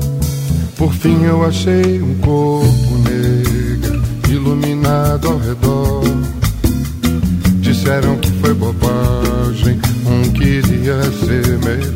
Por 0.78 0.94
fim 0.94 1.26
eu 1.26 1.46
achei 1.46 2.02
um 2.02 2.16
corpo 2.20 2.98
negro, 3.04 4.02
iluminado 4.30 5.28
ao 5.28 5.38
redor. 5.38 6.04
Disseram 7.60 8.18
que 8.20 8.32
foi 8.40 8.54
bobagem 8.54 9.07
hoje 9.48 9.80
um 10.06 10.32
queria 10.32 11.02
ser 11.04 11.58
melhor. 11.60 11.94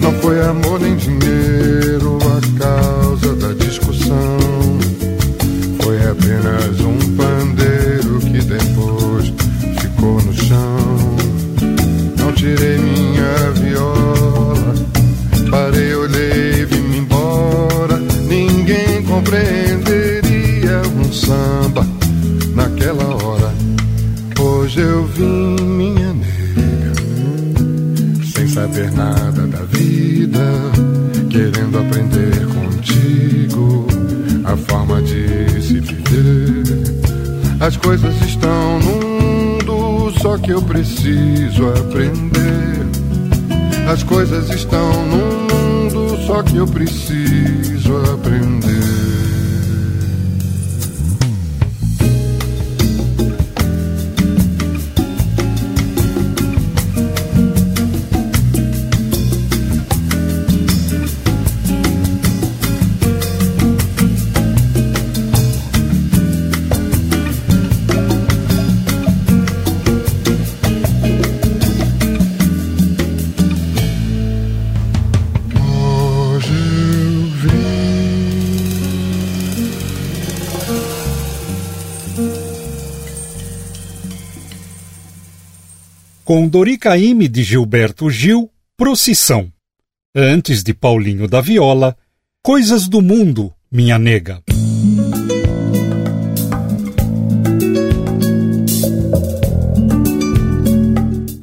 Não 0.00 0.12
foi 0.20 0.40
amor 0.44 0.78
nem 0.80 0.94
dinheiro, 0.96 2.18
aprender 31.80 32.46
contigo 32.46 33.86
a 34.44 34.56
forma 34.56 35.00
de 35.02 35.62
se 35.62 35.80
viver. 35.80 36.64
As 37.60 37.76
coisas 37.76 38.14
estão 38.22 38.78
no 38.80 39.06
mundo, 39.06 40.12
só 40.20 40.38
que 40.38 40.50
eu 40.50 40.62
preciso 40.62 41.68
aprender. 41.68 42.86
As 43.90 44.02
coisas 44.02 44.50
estão 44.50 44.90
no 45.06 45.16
mundo, 45.16 46.26
só 46.26 46.42
que 46.42 46.56
eu 46.56 46.66
preciso 46.66 47.96
aprender. 48.12 48.87
Com 86.28 86.46
Doricaime 86.46 87.26
de 87.26 87.42
Gilberto 87.42 88.10
Gil, 88.10 88.50
Procissão. 88.76 89.50
Antes 90.14 90.62
de 90.62 90.74
Paulinho 90.74 91.26
da 91.26 91.40
Viola, 91.40 91.96
Coisas 92.42 92.86
do 92.86 93.00
Mundo, 93.00 93.50
Minha 93.72 93.98
Nega. 93.98 94.42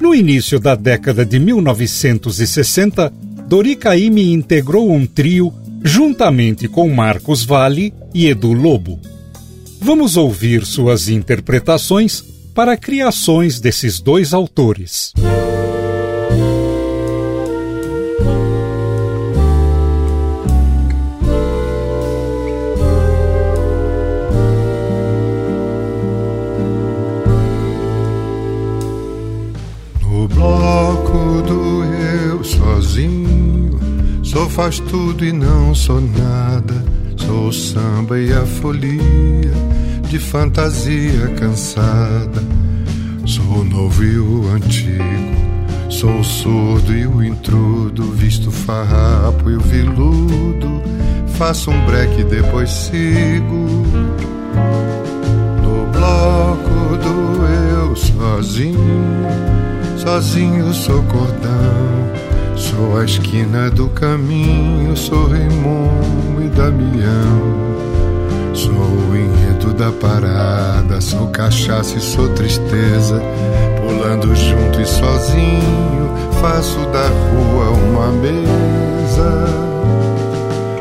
No 0.00 0.14
início 0.14 0.60
da 0.60 0.76
década 0.76 1.26
de 1.26 1.40
1960, 1.40 3.12
Doricaime 3.48 4.32
integrou 4.32 4.92
um 4.92 5.04
trio 5.04 5.52
juntamente 5.82 6.68
com 6.68 6.88
Marcos 6.90 7.44
Vale 7.44 7.92
e 8.14 8.28
Edu 8.28 8.52
Lobo. 8.52 9.00
Vamos 9.80 10.16
ouvir 10.16 10.64
suas 10.64 11.08
interpretações 11.08 12.35
para 12.56 12.74
criações 12.74 13.60
desses 13.60 14.00
dois 14.00 14.32
autores. 14.32 15.12
No 30.00 30.26
bloco 30.26 31.42
do 31.42 31.84
eu 31.84 32.42
sozinho, 32.42 33.78
sou 34.22 34.48
faz 34.48 34.80
tudo 34.80 35.26
e 35.26 35.30
não 35.30 35.74
sou 35.74 36.00
nada. 36.00 36.82
Sou 37.18 37.48
o 37.48 37.52
samba 37.52 38.18
e 38.18 38.32
a 38.32 38.46
folia 38.46 39.52
de 40.06 40.18
fantasia 40.18 41.28
cansada. 41.38 42.42
Sou 43.24 43.60
o 43.60 43.64
novo 43.64 44.04
e 44.04 44.18
o 44.18 44.48
antigo, 44.48 45.02
sou 45.90 46.20
o 46.20 46.24
surdo 46.24 46.96
e 46.96 47.06
o 47.06 47.22
intrudo, 47.22 48.04
visto 48.12 48.52
farrapo 48.52 49.50
e 49.50 49.56
o 49.56 49.60
viludo. 49.60 50.80
Faço 51.36 51.70
um 51.70 51.86
break 51.86 52.20
e 52.20 52.24
depois 52.24 52.70
sigo. 52.70 53.66
No 55.62 55.86
bloco 55.92 56.96
do 57.02 57.44
eu 57.72 57.96
sozinho, 57.96 59.26
sozinho 59.98 60.72
sou 60.72 61.02
cordão. 61.04 62.06
Sou 62.56 62.98
a 62.98 63.04
esquina 63.04 63.70
do 63.70 63.88
caminho, 63.88 64.96
sou 64.96 65.28
Raimundo 65.28 66.42
e 66.44 66.48
Damião. 66.48 67.65
Sou 68.56 68.72
o 68.72 69.14
enredo 69.14 69.74
da 69.74 69.92
parada, 69.92 70.98
sou 70.98 71.26
cachaça 71.28 71.98
e 71.98 72.00
sou 72.00 72.26
tristeza. 72.30 73.20
Pulando 73.78 74.34
junto 74.34 74.80
e 74.80 74.86
sozinho, 74.86 76.10
faço 76.40 76.78
da 76.86 77.06
rua 77.06 77.70
uma 77.70 78.12
mesa. 78.12 79.46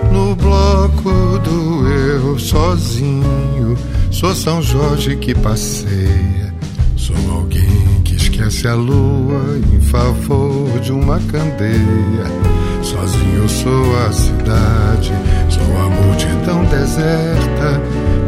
No 0.09 0.33
bloco 0.37 1.37
do 1.39 1.85
eu 1.89 2.39
sozinho, 2.39 3.77
sou 4.09 4.33
São 4.33 4.61
Jorge 4.61 5.17
que 5.17 5.35
passeia. 5.35 6.55
Sou 6.95 7.17
alguém 7.29 8.01
que 8.05 8.15
esquece 8.15 8.69
a 8.69 8.73
lua 8.73 9.59
em 9.73 9.81
favor 9.81 10.79
de 10.79 10.93
uma 10.93 11.19
candeia. 11.19 12.25
Sozinho 12.81 13.49
sou 13.49 13.97
a 14.07 14.11
cidade, 14.13 15.11
sou 15.49 15.77
a 15.77 15.89
multidão 15.89 16.44
deserta, 16.65 17.81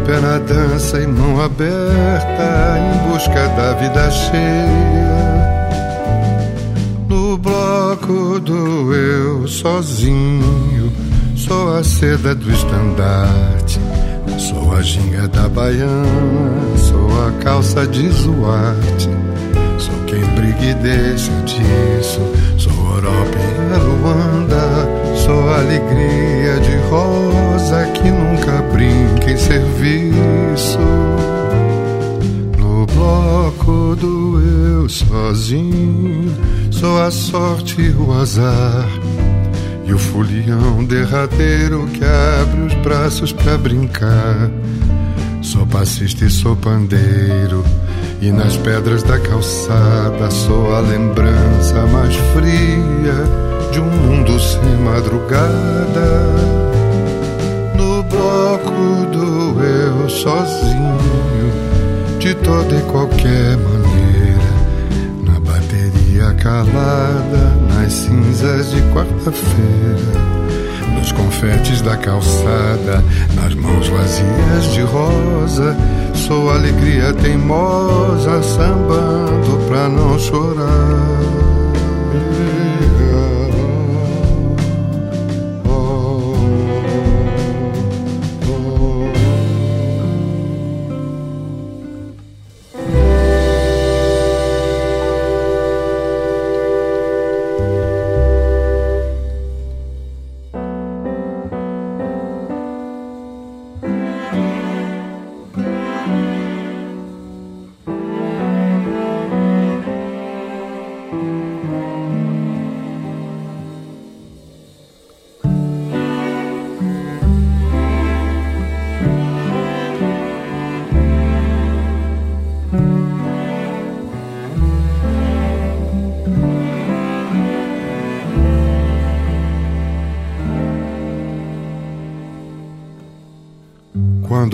pé 0.06 0.20
na 0.20 0.38
dança 0.40 1.00
e 1.00 1.08
mão 1.08 1.42
aberta, 1.42 2.78
em 2.78 3.10
busca 3.10 3.48
da 3.50 3.74
vida 3.74 4.10
cheia. 4.12 5.18
No 7.08 7.38
bloco 7.38 8.40
do 8.40 8.94
eu 8.94 9.48
sozinho, 9.48 10.92
sou 11.36 11.76
a 11.78 11.84
seda 11.84 12.36
do 12.36 12.52
estandarte, 12.52 13.80
sou 14.38 14.74
a 14.74 14.82
ginga 14.82 15.28
da 15.28 15.48
baiana, 15.48 16.78
sou 16.78 17.08
a 17.28 17.32
calça 17.44 17.86
de 17.88 18.10
Zuarte. 18.10 19.10
Sou 19.78 19.94
quem 20.08 20.22
briga 20.36 20.66
e 20.66 20.74
deixa 20.74 21.32
disso. 21.46 22.20
Sou 22.58 22.74
Europa 22.96 23.38
e 23.38 23.78
Luanda. 23.78 25.16
Sou 25.16 25.50
a 25.50 25.60
alegria 25.60 26.60
de 26.60 26.78
rosa 26.90 27.86
que 27.94 28.12
serviço. 29.38 30.80
No 32.58 32.86
bloco 32.86 33.96
do 33.96 34.42
eu 34.42 34.90
sozinho. 34.90 36.36
Sou 36.72 37.02
a 37.02 37.10
sorte 37.12 37.82
e 37.82 37.90
o 37.92 38.14
azar. 38.14 38.88
E 39.86 39.94
o 39.94 39.98
folião 39.98 40.84
derradeiro 40.84 41.88
que 41.88 42.04
abre 42.04 42.62
os 42.62 42.74
braços 42.76 43.32
pra 43.32 43.58
brincar. 43.58 44.52
Sou 45.42 45.66
passista 45.66 46.26
e 46.26 46.30
sou 46.30 46.56
pandeiro. 46.56 47.64
E 48.22 48.32
nas 48.32 48.58
pedras 48.58 49.04
da 49.04 49.20
calçada 49.20 50.30
sou 50.32 50.76
a 50.76 50.80
lembrança 50.80 51.86
mais 51.88 52.16
fria 52.34 53.48
de 53.72 53.80
um 53.80 53.86
mundo 53.86 54.40
sem 54.40 54.76
madrugada. 54.84 56.77
Bloco 58.10 59.06
do 59.12 59.64
eu 59.64 60.10
sozinho, 60.10 60.98
de 62.20 62.34
toda 62.36 62.76
e 62.76 62.82
qualquer 62.84 63.58
maneira. 63.58 64.48
Na 65.24 65.40
bateria 65.40 66.34
calada, 66.36 67.54
nas 67.70 67.94
cinzas 67.94 68.72
de 68.72 68.82
quarta-feira 68.94 70.38
nos 70.98 71.12
confetes 71.12 71.82
da 71.82 71.96
calçada, 71.96 73.04
nas 73.36 73.54
mãos 73.54 73.88
vazias 73.88 74.74
de 74.74 74.82
rosa, 74.82 75.76
sou 76.14 76.50
alegria 76.50 77.14
teimosa, 77.14 78.42
sambando 78.44 79.58
pra 79.68 79.88
não 79.88 80.20
chorar. 80.20 81.57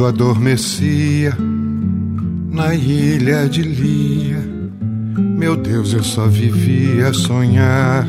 Quando 0.04 0.16
adormecia 0.16 1.34
na 2.52 2.76
ilha 2.76 3.48
de 3.48 3.62
Lia, 3.62 4.44
meu 5.18 5.56
Deus, 5.56 5.94
eu 5.94 6.04
só 6.04 6.28
vivia 6.28 7.08
a 7.08 7.14
sonhar. 7.14 8.06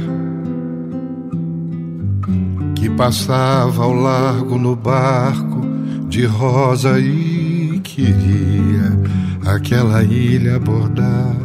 Que 2.75 2.91
passava 2.91 3.85
ao 3.85 3.93
largo 3.93 4.59
no 4.59 4.75
barco 4.75 5.61
de 6.09 6.27
rosa 6.27 6.99
e 6.99 7.81
queria 7.85 8.99
aquela 9.47 10.03
ilha 10.03 10.57
abordar. 10.57 11.37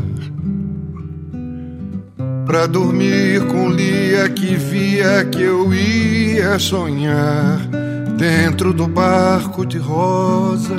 Pra 2.48 2.66
dormir 2.66 3.46
com 3.46 3.70
Lia 3.70 4.28
que 4.30 4.56
via 4.56 5.24
que 5.26 5.44
eu 5.44 5.72
ia 5.72 6.58
sonhar 6.58 7.79
dentro 8.20 8.74
do 8.74 8.86
barco 8.86 9.66
de 9.66 9.78
rosa. 9.78 10.76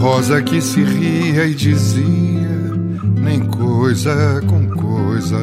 Rosa 0.00 0.42
que 0.42 0.60
se 0.60 0.82
ria 0.82 1.44
e 1.46 1.54
dizia 1.54 2.72
nem 3.14 3.38
coisa 3.46 4.42
com 4.48 4.68
coisa. 4.70 5.38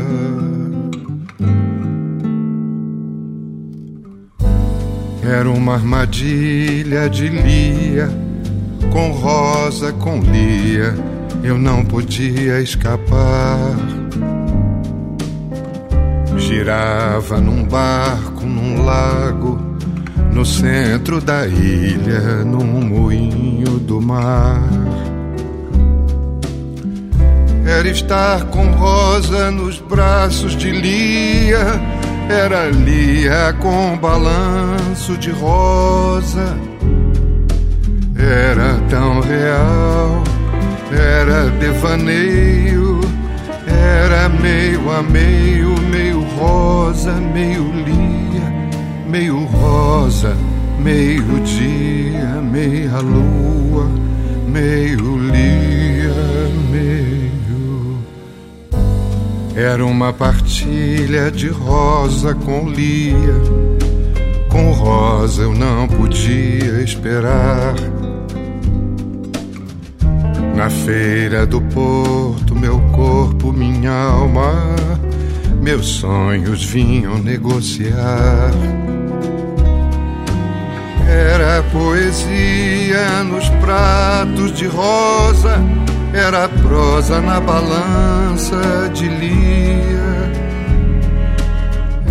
Era 5.24 5.50
uma 5.50 5.76
armadilha 5.76 7.10
de 7.10 7.30
Lia 7.30 8.10
com 8.92 9.12
Rosa, 9.12 9.94
com 9.94 10.20
Lia, 10.20 10.94
eu 11.44 11.58
não 11.58 11.86
podia 11.86 12.60
escapar. 12.60 13.78
Girava 16.40 17.40
num 17.40 17.64
barco, 17.64 18.46
num 18.46 18.84
lago, 18.84 19.60
no 20.34 20.46
centro 20.46 21.22
da 21.22 21.46
ilha, 21.46 22.44
num 22.44 22.82
moinho 22.82 23.80
do 23.80 24.02
mar. 24.02 24.64
Era 27.66 27.88
estar 27.88 28.46
com 28.46 28.72
Rosa 28.72 29.52
nos 29.52 29.80
braços 29.80 30.56
de 30.56 30.72
Lia, 30.72 31.80
era 32.30 32.70
Lia 32.70 33.54
com 33.60 33.96
balanço 33.98 35.18
de 35.18 35.32
rosa. 35.32 36.58
Era 38.18 38.74
tão 38.90 39.20
real, 39.20 40.24
era 40.92 41.50
devaneio, 41.60 42.89
era 43.80 44.30
meio 44.30 44.92
a 44.92 45.02
meio, 45.02 45.80
meio 45.90 46.22
rosa, 46.38 47.14
meio 47.14 47.64
Lia, 47.72 48.70
meio 49.08 49.46
rosa, 49.46 50.36
meio 50.80 51.40
dia, 51.42 52.42
meia 52.42 53.00
lua, 53.00 53.90
meio 54.48 55.18
Lia, 55.18 56.50
meio 56.72 57.20
era 59.60 59.86
uma 59.86 60.14
partilha 60.14 61.30
de 61.30 61.50
rosa 61.50 62.34
com 62.34 62.70
Lia. 62.70 63.42
Com 64.50 64.72
rosa 64.72 65.42
eu 65.42 65.54
não 65.54 65.86
podia 65.86 66.82
esperar. 66.82 67.76
Na 70.60 70.70
feira 70.70 71.46
do 71.46 71.62
porto, 71.62 72.54
meu 72.54 72.82
corpo, 72.92 73.54
minha 73.54 73.94
alma, 73.94 74.76
meus 75.62 75.88
sonhos 75.88 76.66
vinham 76.66 77.18
negociar. 77.18 78.52
Era 81.08 81.64
poesia 81.72 83.24
nos 83.24 83.48
pratos 83.62 84.52
de 84.52 84.68
rosa 84.68 85.64
era 86.14 86.50
prosa 86.50 87.22
na 87.22 87.40
balança 87.40 88.90
de 88.94 89.08
Lia. 89.08 90.32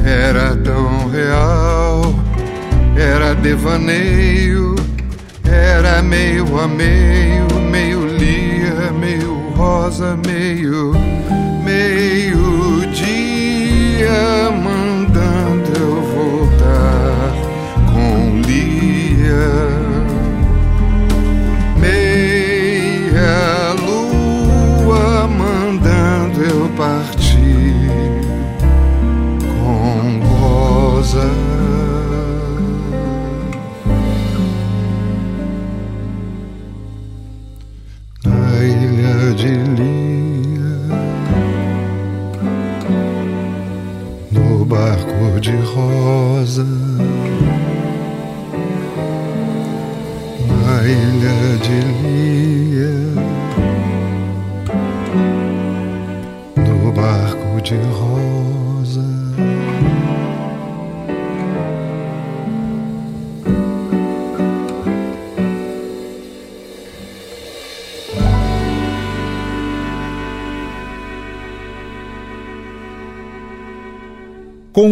Era 0.02 0.56
tão 0.56 1.10
real, 1.10 2.14
era 2.96 3.34
devaneio, 3.34 4.74
era 5.44 6.00
meio 6.00 6.58
a 6.58 6.66
meio, 6.66 7.60
meio 7.70 8.07
rosa, 9.88 10.18
meio, 10.18 11.07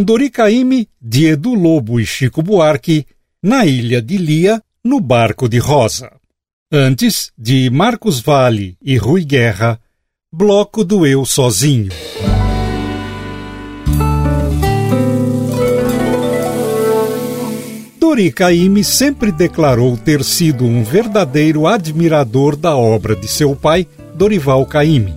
Doricaime, 0.07 0.89
de 1.03 1.27
Edu 1.27 1.53
Lobo 1.53 1.99
e 1.99 2.07
Chico 2.07 2.41
Buarque, 2.41 3.05
na 3.43 3.67
ilha 3.67 4.01
de 4.01 4.17
Lia, 4.17 4.63
no 4.85 5.01
barco 5.01 5.49
de 5.49 5.59
Rosa. 5.59 6.13
Antes, 6.71 7.33
de 7.37 7.69
Marcos 7.71 8.21
Vale 8.21 8.77
e 8.81 8.97
Rui 8.97 9.25
Guerra, 9.25 9.81
Bloco 10.33 10.85
do 10.85 11.05
Eu 11.05 11.25
Sozinho. 11.25 11.91
Dori 17.99 18.31
Caymmi 18.31 18.85
sempre 18.85 19.33
declarou 19.33 19.97
ter 19.97 20.23
sido 20.23 20.65
um 20.65 20.85
verdadeiro 20.85 21.67
admirador 21.67 22.55
da 22.55 22.77
obra 22.77 23.17
de 23.17 23.27
seu 23.27 23.57
pai, 23.57 23.89
Dorival 24.15 24.65
Caymmi. 24.67 25.17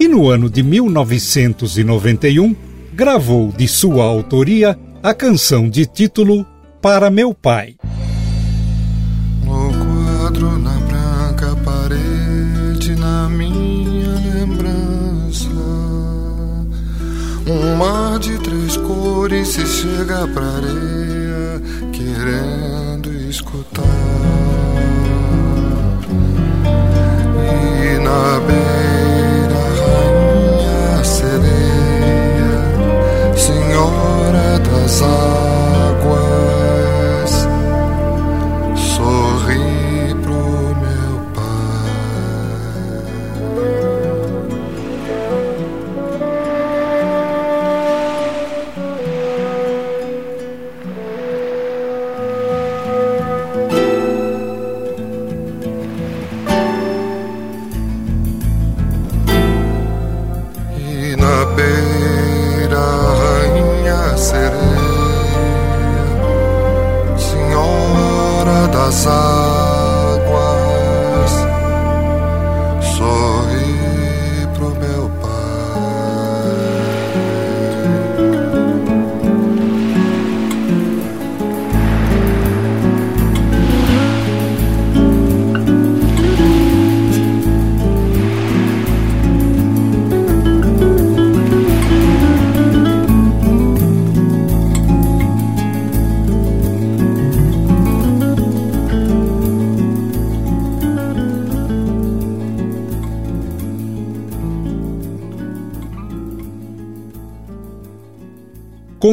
E 0.00 0.08
no 0.08 0.30
ano 0.30 0.48
de 0.48 0.62
1991, 0.62 2.71
gravou 2.92 3.52
de 3.52 3.66
sua 3.66 4.04
autoria 4.04 4.78
a 5.02 5.14
canção 5.14 5.68
de 5.68 5.86
título 5.86 6.46
Para 6.80 7.10
Meu 7.10 7.34
Pai. 7.34 7.76
Um 17.44 17.76
mar 17.76 18.18
de 18.20 18.38
três 18.38 18.76
cores 18.76 19.48
se 19.48 19.66
chega 19.66 20.28
pra 20.28 20.44
areia, 20.44 21.60
querendo 21.92 23.12
escutar. 23.28 23.82
E 27.36 27.98
na 27.98 28.40
beira, 28.46 28.81
senhora 34.88 35.51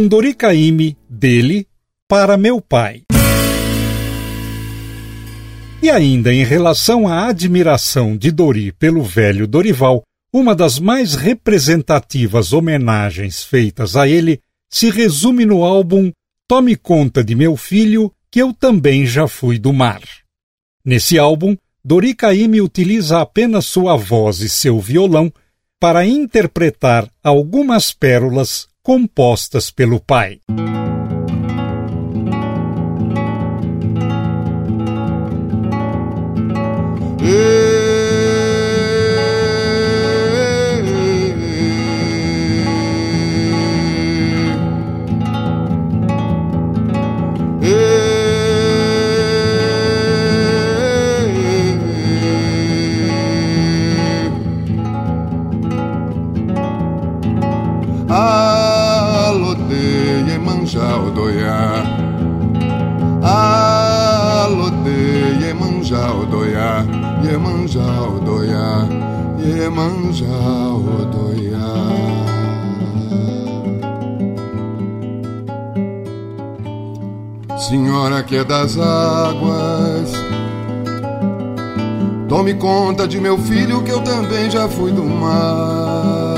com 0.10 0.18
Doricaime 0.18 0.98
dele 1.08 1.68
para 2.08 2.36
meu 2.36 2.60
pai. 2.60 3.04
E 5.82 5.90
ainda 5.90 6.34
em 6.34 6.44
relação 6.44 7.08
à 7.08 7.28
admiração 7.28 8.18
de 8.18 8.32
Dori 8.32 8.72
pelo 8.72 9.04
velho 9.04 9.48
Dorival, 9.48 10.02
uma 10.34 10.56
das 10.56 10.80
mais 10.80 11.14
representativas 11.14 12.52
homenagens 12.52 13.44
feitas 13.44 13.96
a 13.96 14.08
ele 14.08 14.42
se 14.70 14.90
resume 14.90 15.46
no 15.46 15.64
álbum 15.64 16.12
Tome 16.48 16.76
Conta 16.76 17.24
de 17.24 17.36
Meu 17.36 17.56
Filho, 17.56 18.12
que 18.32 18.42
eu 18.42 18.52
também 18.52 19.06
já 19.06 19.28
fui 19.28 19.60
do 19.60 19.72
mar. 19.72 20.02
Nesse 20.84 21.20
álbum, 21.20 21.56
Dori 21.86 22.16
Caymmi 22.16 22.62
utiliza 22.62 23.22
apenas 23.22 23.66
sua 23.66 23.96
voz 23.96 24.42
e 24.42 24.50
seu 24.50 24.80
violão 24.80 25.32
para 25.80 26.06
interpretar 26.06 27.08
algumas 27.24 27.94
pérolas 27.94 28.69
compostas 28.90 29.70
pelo 29.70 30.00
pai. 30.00 30.42
Senhora 78.00 78.24
que 78.24 78.38
é 78.38 78.46
das 78.46 78.78
águas, 78.78 80.14
tome 82.30 82.54
conta 82.54 83.06
de 83.06 83.20
meu 83.20 83.38
filho 83.38 83.84
que 83.84 83.92
eu 83.92 84.00
também 84.00 84.50
já 84.50 84.70
fui 84.70 84.90
do 84.90 85.04
mar. 85.04 86.38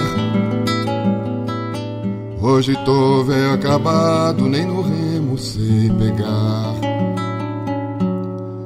Hoje 2.41 2.75
tô 2.83 3.23
velho 3.25 3.53
acabado, 3.53 4.49
nem 4.49 4.65
no 4.65 4.81
remo 4.81 5.37
sei 5.37 5.91
pegar. 5.99 6.73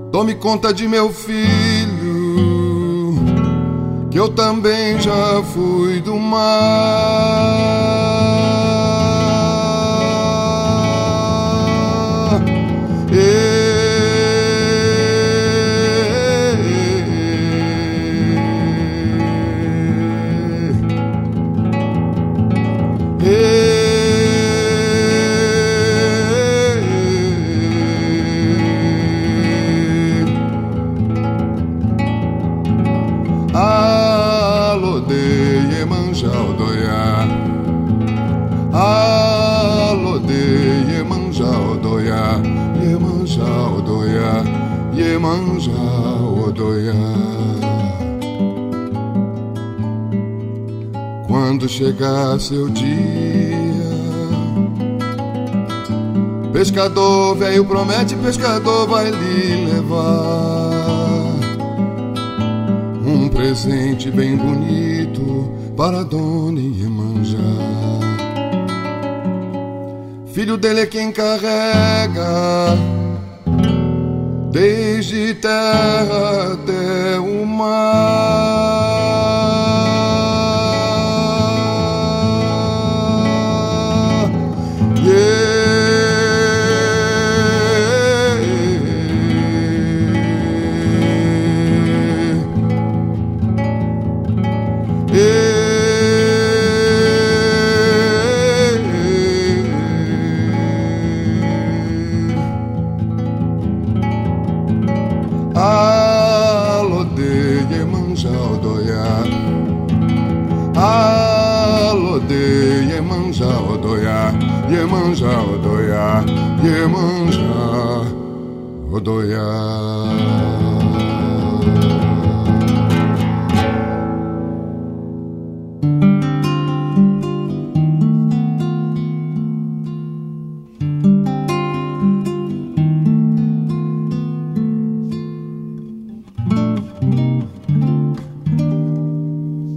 Tome 0.10 0.36
conta 0.36 0.74
de 0.74 0.88
meu 0.88 1.12
filho 1.12 2.06
que 4.10 4.18
eu 4.18 4.30
também 4.30 5.02
já 5.02 5.44
fui 5.54 6.00
do 6.00 6.16
mar. 6.18 7.66
Chegar 51.96 52.40
seu 52.40 52.68
dia, 52.70 52.86
pescador 56.52 57.38
velho 57.38 57.64
promete, 57.64 58.16
pescador 58.16 58.86
vai 58.88 59.10
lhe 59.10 59.66
levar 59.66 61.36
um 63.06 63.30
presente 63.30 64.12
bem 64.12 64.36
bonito 64.36 65.50
para 65.78 66.04
Dona 66.04 66.60
Iemanjá. 66.60 67.38
Filho 70.34 70.58
dele 70.58 70.82
é 70.82 70.86
quem 70.86 71.14
carrega 71.14 72.78
desde 74.52 75.34
terra 75.36 76.54
até 76.54 77.20
o 77.20 77.46
mar. 77.46 78.95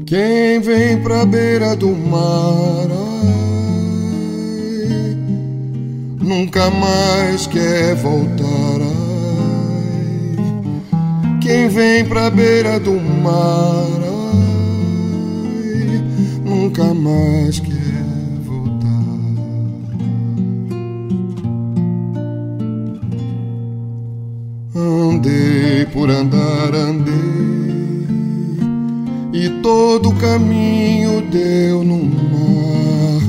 Quem 0.07 0.61
vem 0.61 1.03
pra 1.03 1.27
beira 1.27 1.77
do 1.77 1.91
mar 1.91 2.89
nunca 6.21 6.71
mais 6.71 7.47
quer 7.47 7.95
voltar. 7.97 8.38
Vem 11.99 12.05
pra 12.05 12.31
beira 12.31 12.79
do 12.79 12.93
mar, 12.93 14.01
ai, 14.07 15.21
nunca 16.45 16.95
mais 16.95 17.59
quer 17.59 18.05
voltar. 18.45 18.89
Andei 24.77 25.87
por 25.93 26.09
andar, 26.09 26.73
andei, 26.73 27.17
e 29.33 29.49
todo 29.61 30.15
caminho 30.15 31.23
deu 31.33 31.83
no 31.83 32.05
mar. 32.05 33.23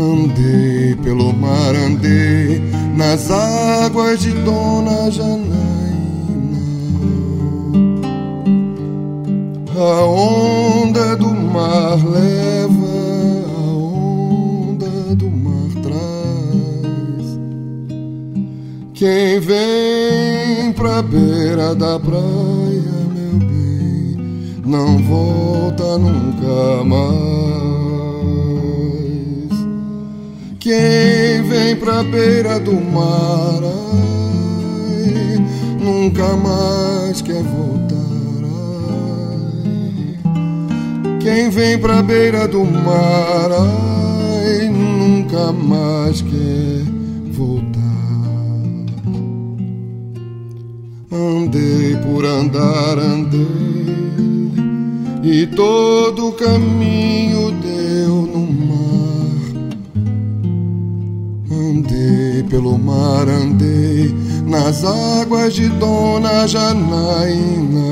Andei 0.00 0.94
pelo 1.02 1.32
mar, 1.32 1.74
andei 1.74 2.62
nas 2.96 3.28
águas 3.32 4.20
de 4.20 4.30
Dona 4.30 5.10
Janaína. 5.10 5.57
Beira 21.58 21.74
da 21.74 21.98
praia, 21.98 22.94
meu 23.12 23.34
bem, 23.40 24.16
não 24.64 24.98
volta 24.98 25.98
nunca 25.98 26.84
mais. 26.84 27.08
Quem 30.60 31.42
vem 31.48 31.74
pra 31.74 32.04
beira 32.04 32.60
do 32.60 32.74
mar 32.74 33.60
ai, 33.64 35.44
nunca 35.80 36.36
mais 36.36 37.20
quer 37.22 37.42
voltar. 37.42 37.96
Ai, 40.24 41.18
quem 41.18 41.50
vem 41.50 41.76
pra 41.76 42.02
beira 42.04 42.46
do 42.46 42.64
mar, 42.64 43.50
ai, 43.50 44.68
nunca 44.68 45.50
mais 45.50 46.22
por 52.18 52.26
andar, 52.26 52.98
andei, 52.98 53.94
e 55.22 55.46
todo 55.46 56.30
o 56.30 56.32
caminho 56.32 57.52
deu 57.62 58.26
no 58.26 58.44
mar. 58.66 59.38
Andei 61.48 62.42
pelo 62.50 62.76
mar, 62.76 63.28
andei 63.28 64.12
nas 64.44 64.84
águas 64.84 65.54
de 65.54 65.68
Dona 65.68 66.48
Janaína. 66.48 67.86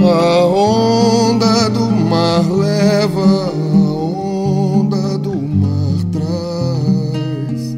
A 0.00 0.46
onda 0.46 1.68
do 1.70 1.90
mar 1.90 2.48
leva, 2.48 3.48
a 3.48 3.90
onda 3.90 5.18
do 5.18 5.34
mar 5.34 5.98
traz. 6.12 7.76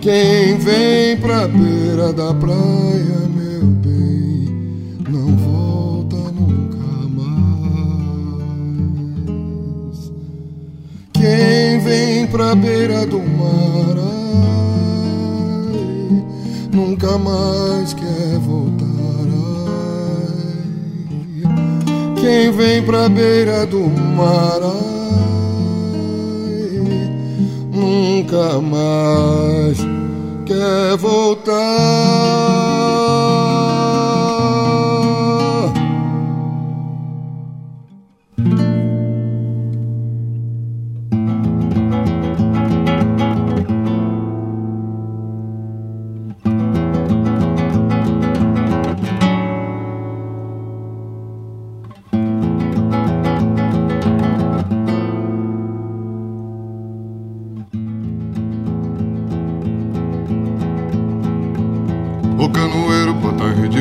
Quem 0.00 0.56
vem 0.56 1.18
pra 1.18 1.46
beira 1.46 2.14
da 2.14 2.32
praia, 2.32 3.39
pra 12.30 12.54
beira 12.54 13.04
do 13.06 13.18
mar, 13.18 13.96
ai, 13.98 15.72
nunca 16.72 17.18
mais 17.18 17.92
quer 17.92 18.38
voltar. 18.38 18.86
Ai. 21.36 22.14
Quem 22.20 22.52
vem 22.52 22.82
pra 22.84 23.08
beira 23.08 23.66
do 23.66 23.80
mar, 23.80 24.60
ai, 24.62 24.80
nunca 27.72 28.60
mais 28.60 29.78
quer 30.46 30.96
voltar. 30.96 31.60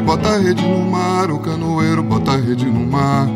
Bota 0.09 0.39
rede, 0.39 0.63
no 0.63 0.89
mar. 0.89 1.29
O 1.29 1.37
canoeiro 1.37 2.01
bota 2.01 2.35
rede 2.35 2.65
no 2.65 2.83
mar. 2.83 3.27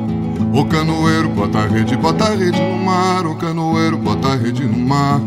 O 0.52 0.66
canoeiro 0.66 1.30
bota 1.30 1.68
rede, 1.68 1.96
bota 1.96 2.30
rede 2.30 2.60
no 2.60 2.78
mar. 2.80 3.28
O 3.28 3.36
canoeiro 3.36 3.96
bota 3.96 4.36
rede 4.36 4.64
no 4.64 4.80
mar. 4.80 5.22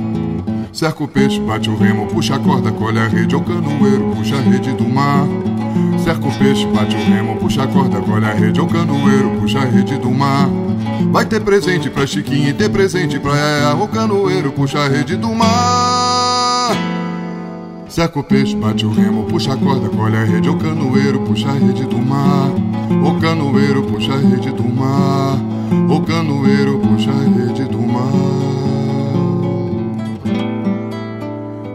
Cerca 0.73 1.05
o 1.05 1.09
peixe, 1.09 1.39
bate 1.39 1.71
o 1.71 1.77
remo, 1.77 2.09
puxa 2.09 2.35
a 2.35 2.39
corda, 2.41 2.73
colhe 2.73 2.99
a 2.99 3.07
rede. 3.07 3.37
O 3.37 3.41
canoeiro 3.41 4.11
puxa 4.17 4.35
a 4.35 4.41
rede 4.41 4.73
do 4.73 4.89
mar. 4.89 5.25
Cerca 6.03 6.27
o 6.27 6.33
peixe, 6.37 6.67
bate 6.67 6.97
o 6.97 6.99
remo, 6.99 7.37
puxa 7.37 7.63
a 7.63 7.67
corda, 7.69 8.01
colhe 8.01 8.27
a 8.27 8.33
rede. 8.33 8.61
O 8.61 8.67
canoeiro 8.67 9.31
puxa 9.41 9.61
a 9.61 9.65
rede 9.65 9.99
do 9.99 10.11
mar. 10.11 10.49
Vai 11.13 11.27
ter 11.27 11.41
presente 11.41 11.89
pra 11.89 12.09
Chiquinha 12.09 12.49
e 12.49 12.55
ter 12.55 12.69
presente 12.71 13.21
pra 13.21 13.37
Yaya. 13.37 13.77
O 13.77 13.87
canoeiro 13.87 14.51
puxa 14.51 14.81
a 14.81 14.89
rede 14.89 15.15
do 15.17 15.33
mar. 15.33 15.96
Seca 17.97 18.21
o 18.21 18.23
peixe, 18.23 18.55
bate 18.55 18.85
o 18.85 18.91
remo, 18.91 19.25
puxa 19.25 19.55
a 19.55 19.57
corda, 19.57 19.89
colhe 19.89 20.19
a 20.19 20.25
rede. 20.25 20.51
O 20.51 20.59
canoeiro 20.59 21.19
puxa 21.21 21.49
a 21.49 21.53
rede 21.55 21.87
do 21.87 21.97
mar. 21.97 22.51
O 23.03 23.19
canoeiro 23.19 23.83
puxa 23.85 24.13
a 24.13 24.19
rede 24.19 24.53
do 24.53 24.65
mar. 24.65 25.39
O 25.89 26.03
canoeiro 26.03 26.79
puxa 26.79 27.11
a 27.11 27.15
rede 27.15 27.65
do 27.65 27.81
mar. 27.81 28.13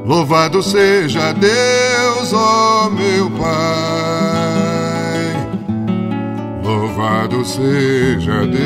Louvado 0.06 0.62
seja 0.62 1.34
Deus, 1.34 2.32
ó 2.34 2.88
meu 2.92 3.32
Pai. 3.32 3.50
Louvado 6.64 7.44
seja 7.44 8.46
Deus, 8.46 8.62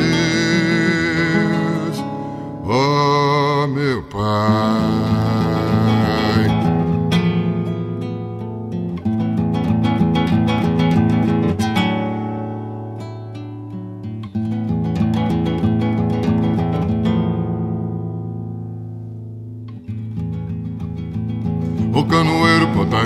ó 2.66 3.66
meu 3.66 4.02
Pai. 4.02 5.15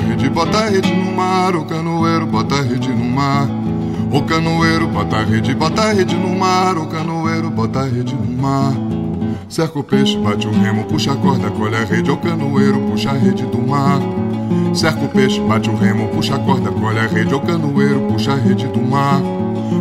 Rede, 0.01 0.29
bota 0.29 0.59
a 0.59 0.69
rede 0.69 0.93
no 0.95 1.13
mar. 1.13 1.55
O 1.57 1.65
canoeiro 1.65 2.27
bota 2.27 2.57
a 2.57 2.63
rede 2.63 2.89
no 2.89 3.05
mar. 3.05 3.49
O 4.13 4.23
canoeiro 4.23 4.89
bota 4.89 5.17
a 5.17 5.25
rede, 5.25 5.55
bota 5.55 5.83
a 5.83 5.93
rede 5.93 6.17
no 6.17 6.35
mar. 6.37 6.77
O 6.77 6.87
canoeiro 6.87 7.51
bota 7.51 7.81
a 7.81 7.85
rede 7.85 8.15
no 8.15 8.43
mar. 8.43 8.73
Cerca 9.49 9.79
o 9.79 9.85
peixe, 9.85 10.17
bate 10.19 10.47
o 10.47 10.51
remo, 10.51 10.85
puxa 10.85 11.13
a 11.13 11.17
corda, 11.17 11.51
colhe 11.51 11.77
a 11.77 11.85
rede. 11.85 12.11
O 12.11 12.17
canoeiro 12.17 12.81
puxa 12.81 13.11
a 13.11 13.15
rede 13.15 13.45
do 13.45 13.59
mar. 13.59 14.01
Cerca 14.75 15.05
o 15.05 15.09
peixe, 15.09 15.41
bate 15.41 15.69
o 15.69 15.77
remo, 15.77 16.09
puxa 16.09 16.37
a 16.37 16.39
corda, 16.39 16.71
colhe 16.71 16.99
a 16.99 17.07
rede. 17.07 17.35
O 17.35 17.41
canoeiro 17.41 18.01
puxa 18.03 18.33
a 18.33 18.37
rede 18.37 18.67
do 18.67 18.81
mar. 18.81 19.21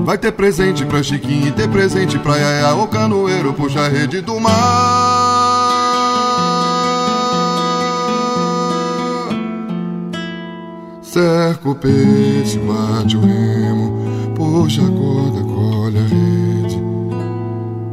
Vai 0.05 0.17
ter 0.17 0.31
presente 0.31 0.85
pra 0.85 1.03
Chiquinha 1.03 1.49
e 1.49 1.51
ter 1.51 1.67
presente 1.69 2.17
pra 2.19 2.35
Yaya. 2.35 2.75
O 2.75 2.87
canoeiro 2.87 3.53
puxa 3.53 3.81
a 3.81 3.87
rede 3.87 4.21
do 4.21 4.39
mar. 4.39 5.08
Cerca 11.11 11.67
o 11.67 11.73
peixe, 11.73 12.59
bate 12.59 13.17
o 13.17 13.21
remo, 13.21 14.35
puxa 14.35 14.83
a 14.83 14.91
corda, 14.91 15.41
colhe 15.43 15.97
a 15.97 16.03
rede. 16.03 16.79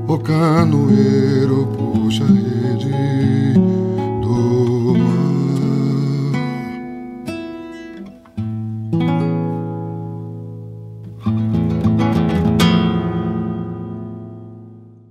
O 0.06 0.18
canoeiro 0.18 1.66
puxa 1.68 2.24
a 2.24 2.26
rede 2.26 3.54
do 4.20 4.94
mar. 4.98 5.16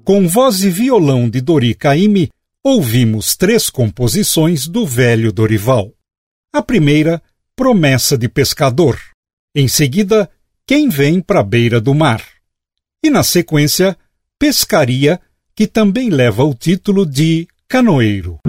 Com 0.03 0.27
voz 0.27 0.63
e 0.63 0.69
violão 0.69 1.27
de 1.27 1.41
Dori 1.41 1.75
ouvimos 2.63 3.35
três 3.35 3.71
composições 3.71 4.67
do 4.67 4.85
velho 4.85 5.31
Dorival. 5.33 5.91
A 6.53 6.61
primeira, 6.61 7.19
Promessa 7.57 8.17
de 8.17 8.27
Pescador. 8.27 8.99
Em 9.55 9.65
seguida, 9.69 10.29
Quem 10.67 10.89
Vem 10.89 11.21
para 11.21 11.39
a 11.39 11.43
Beira 11.43 11.79
do 11.79 11.93
Mar. 11.93 12.21
E 13.01 13.09
na 13.09 13.23
sequência, 13.23 13.97
Pescaria, 14.37 15.21
que 15.55 15.65
também 15.65 16.09
leva 16.09 16.43
o 16.43 16.53
título 16.53 17.05
de 17.05 17.47
Canoeiro. 17.65 18.39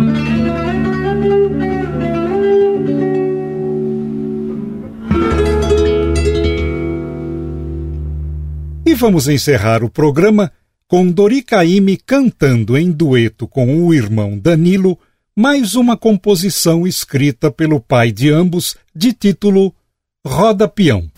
E 8.84 8.92
vamos 8.94 9.28
encerrar 9.28 9.84
o 9.84 9.88
programa 9.88 10.50
com 10.88 11.08
Dori 11.08 11.42
Caymmi 11.42 11.96
cantando 11.96 12.76
em 12.76 12.90
dueto 12.90 13.46
com 13.46 13.86
o 13.86 13.94
irmão 13.94 14.36
Danilo 14.36 14.98
mais 15.38 15.74
uma 15.74 15.98
composição 15.98 16.86
escrita 16.86 17.50
pelo 17.50 17.78
pai 17.78 18.10
de 18.10 18.30
ambos, 18.30 18.74
de 18.94 19.12
título 19.12 19.74
Roda 20.26 20.66
Peão. 20.66 21.10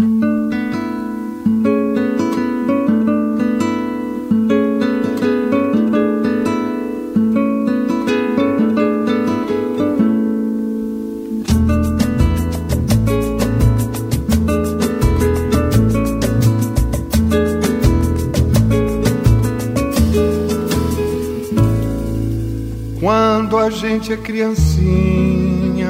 Gente 23.98 24.12
é 24.12 24.16
criancinha, 24.16 25.88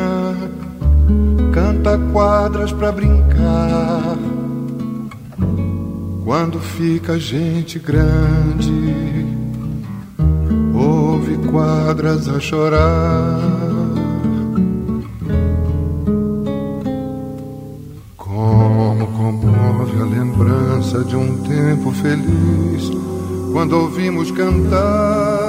canta 1.52 1.98
quadras 2.10 2.72
pra 2.72 2.90
brincar. 2.90 4.16
Quando 6.24 6.58
fica 6.58 7.20
gente 7.20 7.78
grande, 7.78 8.72
ouve 10.74 11.36
quadras 11.50 12.30
a 12.30 12.40
chorar. 12.40 13.42
Como 18.16 19.06
comove 19.08 20.00
a 20.00 20.04
lembrança 20.06 21.04
de 21.04 21.14
um 21.14 21.42
tempo 21.42 21.92
feliz, 21.92 22.90
quando 23.52 23.74
ouvimos 23.74 24.30
cantar 24.30 25.47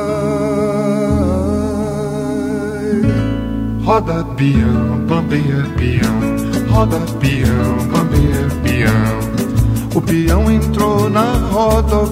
Roda 3.90 4.24
peão, 4.38 5.04
bambeia 5.08 5.66
peão, 5.76 6.70
roda 6.70 7.00
peão, 7.20 7.88
bambeia 7.92 8.48
peão. 8.62 9.20
O 9.96 10.00
peão 10.00 10.52
entrou 10.52 11.10
na 11.10 11.34
roda, 11.52 11.98
o 11.98 12.08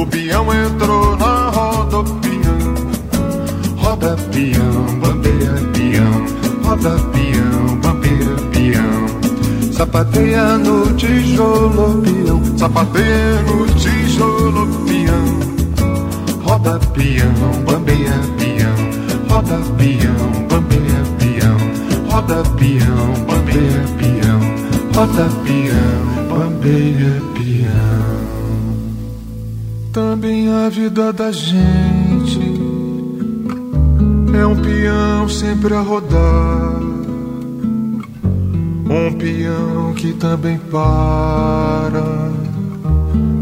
o 0.00 0.06
peão 0.06 0.46
entrou 0.54 1.16
na 1.16 1.50
roda, 1.50 2.04
o. 2.20 2.74
Roda 3.76 4.16
peão, 4.30 5.00
bambeia 5.00 5.52
peão, 5.72 6.62
roda 6.62 6.90
peão, 7.10 7.76
bambeia 7.82 8.36
peão. 8.52 9.72
Sapateia 9.72 10.58
no 10.58 10.94
tijolo, 10.94 12.02
peão, 12.02 12.40
sapateia 12.56 13.42
no 13.48 13.66
tijolo, 13.74 14.68
peão. 14.86 15.24
Roda 16.44 16.78
peão, 16.94 17.64
bambeia 17.66 18.14
peão, 18.38 19.28
roda 19.28 19.58
peão, 19.76 20.46
bambeia 20.48 20.99
roda 22.20 22.42
peão, 22.58 23.14
bambeia 23.26 23.84
peão, 23.96 24.40
roda 24.94 25.26
peão, 25.42 26.28
bambeia 26.28 27.22
peão. 27.34 28.20
Também 29.90 30.52
a 30.52 30.68
vida 30.68 31.12
da 31.14 31.32
gente 31.32 32.40
é 34.38 34.46
um 34.46 34.56
peão 34.56 35.28
sempre 35.28 35.74
a 35.74 35.80
rodar. 35.80 36.80
Um 38.84 39.12
peão 39.16 39.94
que 39.94 40.12
também 40.12 40.58
para 40.70 42.02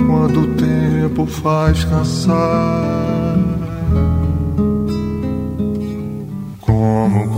quando 0.07 0.43
o 0.43 0.55
tempo 0.55 1.27
faz 1.27 1.85
cansar. 1.85 3.08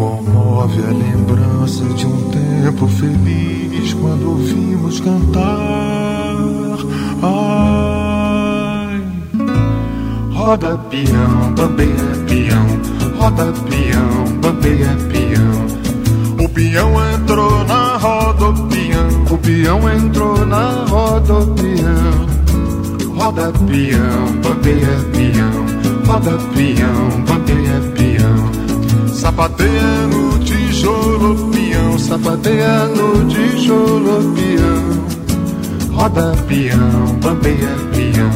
Comove 0.01 0.83
a 0.83 0.93
lembrança 0.93 1.85
de 1.85 2.07
um 2.07 2.31
tempo 2.31 2.89
feliz 2.89 3.93
quando 3.93 4.31
ouvimos 4.31 4.99
cantar. 4.99 6.39
Ai, 7.23 9.03
roda 10.33 10.79
peão, 10.89 11.53
bambeia 11.55 12.17
peão, 12.27 12.67
roda 13.19 13.53
peão, 13.69 14.39
bambeia 14.41 14.97
peão. 15.13 15.67
O 16.43 16.49
peão 16.49 16.95
entrou 17.15 17.65
na 17.67 17.99
roda, 17.99 18.49
o 18.49 18.55
peão, 18.69 19.25
o 19.31 19.37
peão 19.37 19.93
entrou 19.93 20.47
na 20.47 20.87
roda, 20.89 21.35
o 21.35 21.47
peão. 21.49 22.31
Roda 23.19 23.53
peão, 23.53 24.33
bambeia 24.43 24.97
peão, 25.13 25.67
roda 26.07 26.39
peão, 26.55 27.25
bambeia. 27.29 27.70
Sapateia 29.41 30.07
no 30.13 30.39
tijolo 30.41 31.51
peão, 31.51 31.99
sapateia 31.99 32.85
no 32.89 33.27
tijolo 33.27 34.35
peão. 34.35 35.97
Roda 35.97 36.37
peão, 36.47 37.19
bambeia 37.23 37.75
peão, 37.95 38.31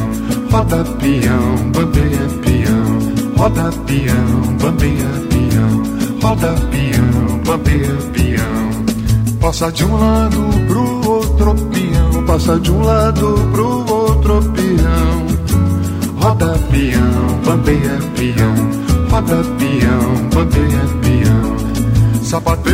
roda 0.51 0.83
peão, 0.83 1.71
bambeia 1.75 2.27
peão. 2.41 3.37
Roda 3.37 3.69
peão, 3.85 4.57
bambeia 4.59 5.11
peão, 5.29 5.83
roda 6.23 6.55
peão, 6.71 7.39
bambeia 7.45 7.97
peão. 8.11 9.39
Passa 9.39 9.71
de 9.71 9.85
um 9.85 9.95
lado 9.99 10.41
pro 10.67 11.07
outro 11.07 11.55
peão, 11.69 12.25
passa 12.25 12.59
de 12.59 12.71
um 12.71 12.81
lado 12.81 13.35
pro 13.51 13.93
outro 13.93 14.41
peão. 14.53 15.27
Roda 16.19 16.57
peão, 16.71 17.41
bambeia 17.45 17.99
peão 18.15 18.85
roda 19.15 19.41
peão. 19.57 19.84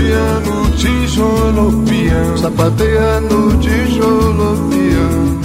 Sapateia 0.02 0.39
no 0.41 0.72
tijolo 0.78 1.84
peão, 1.86 2.38
sapateia 2.38 3.22
no 3.22 3.56
tijolo 3.60 4.58
peão. 4.72 5.41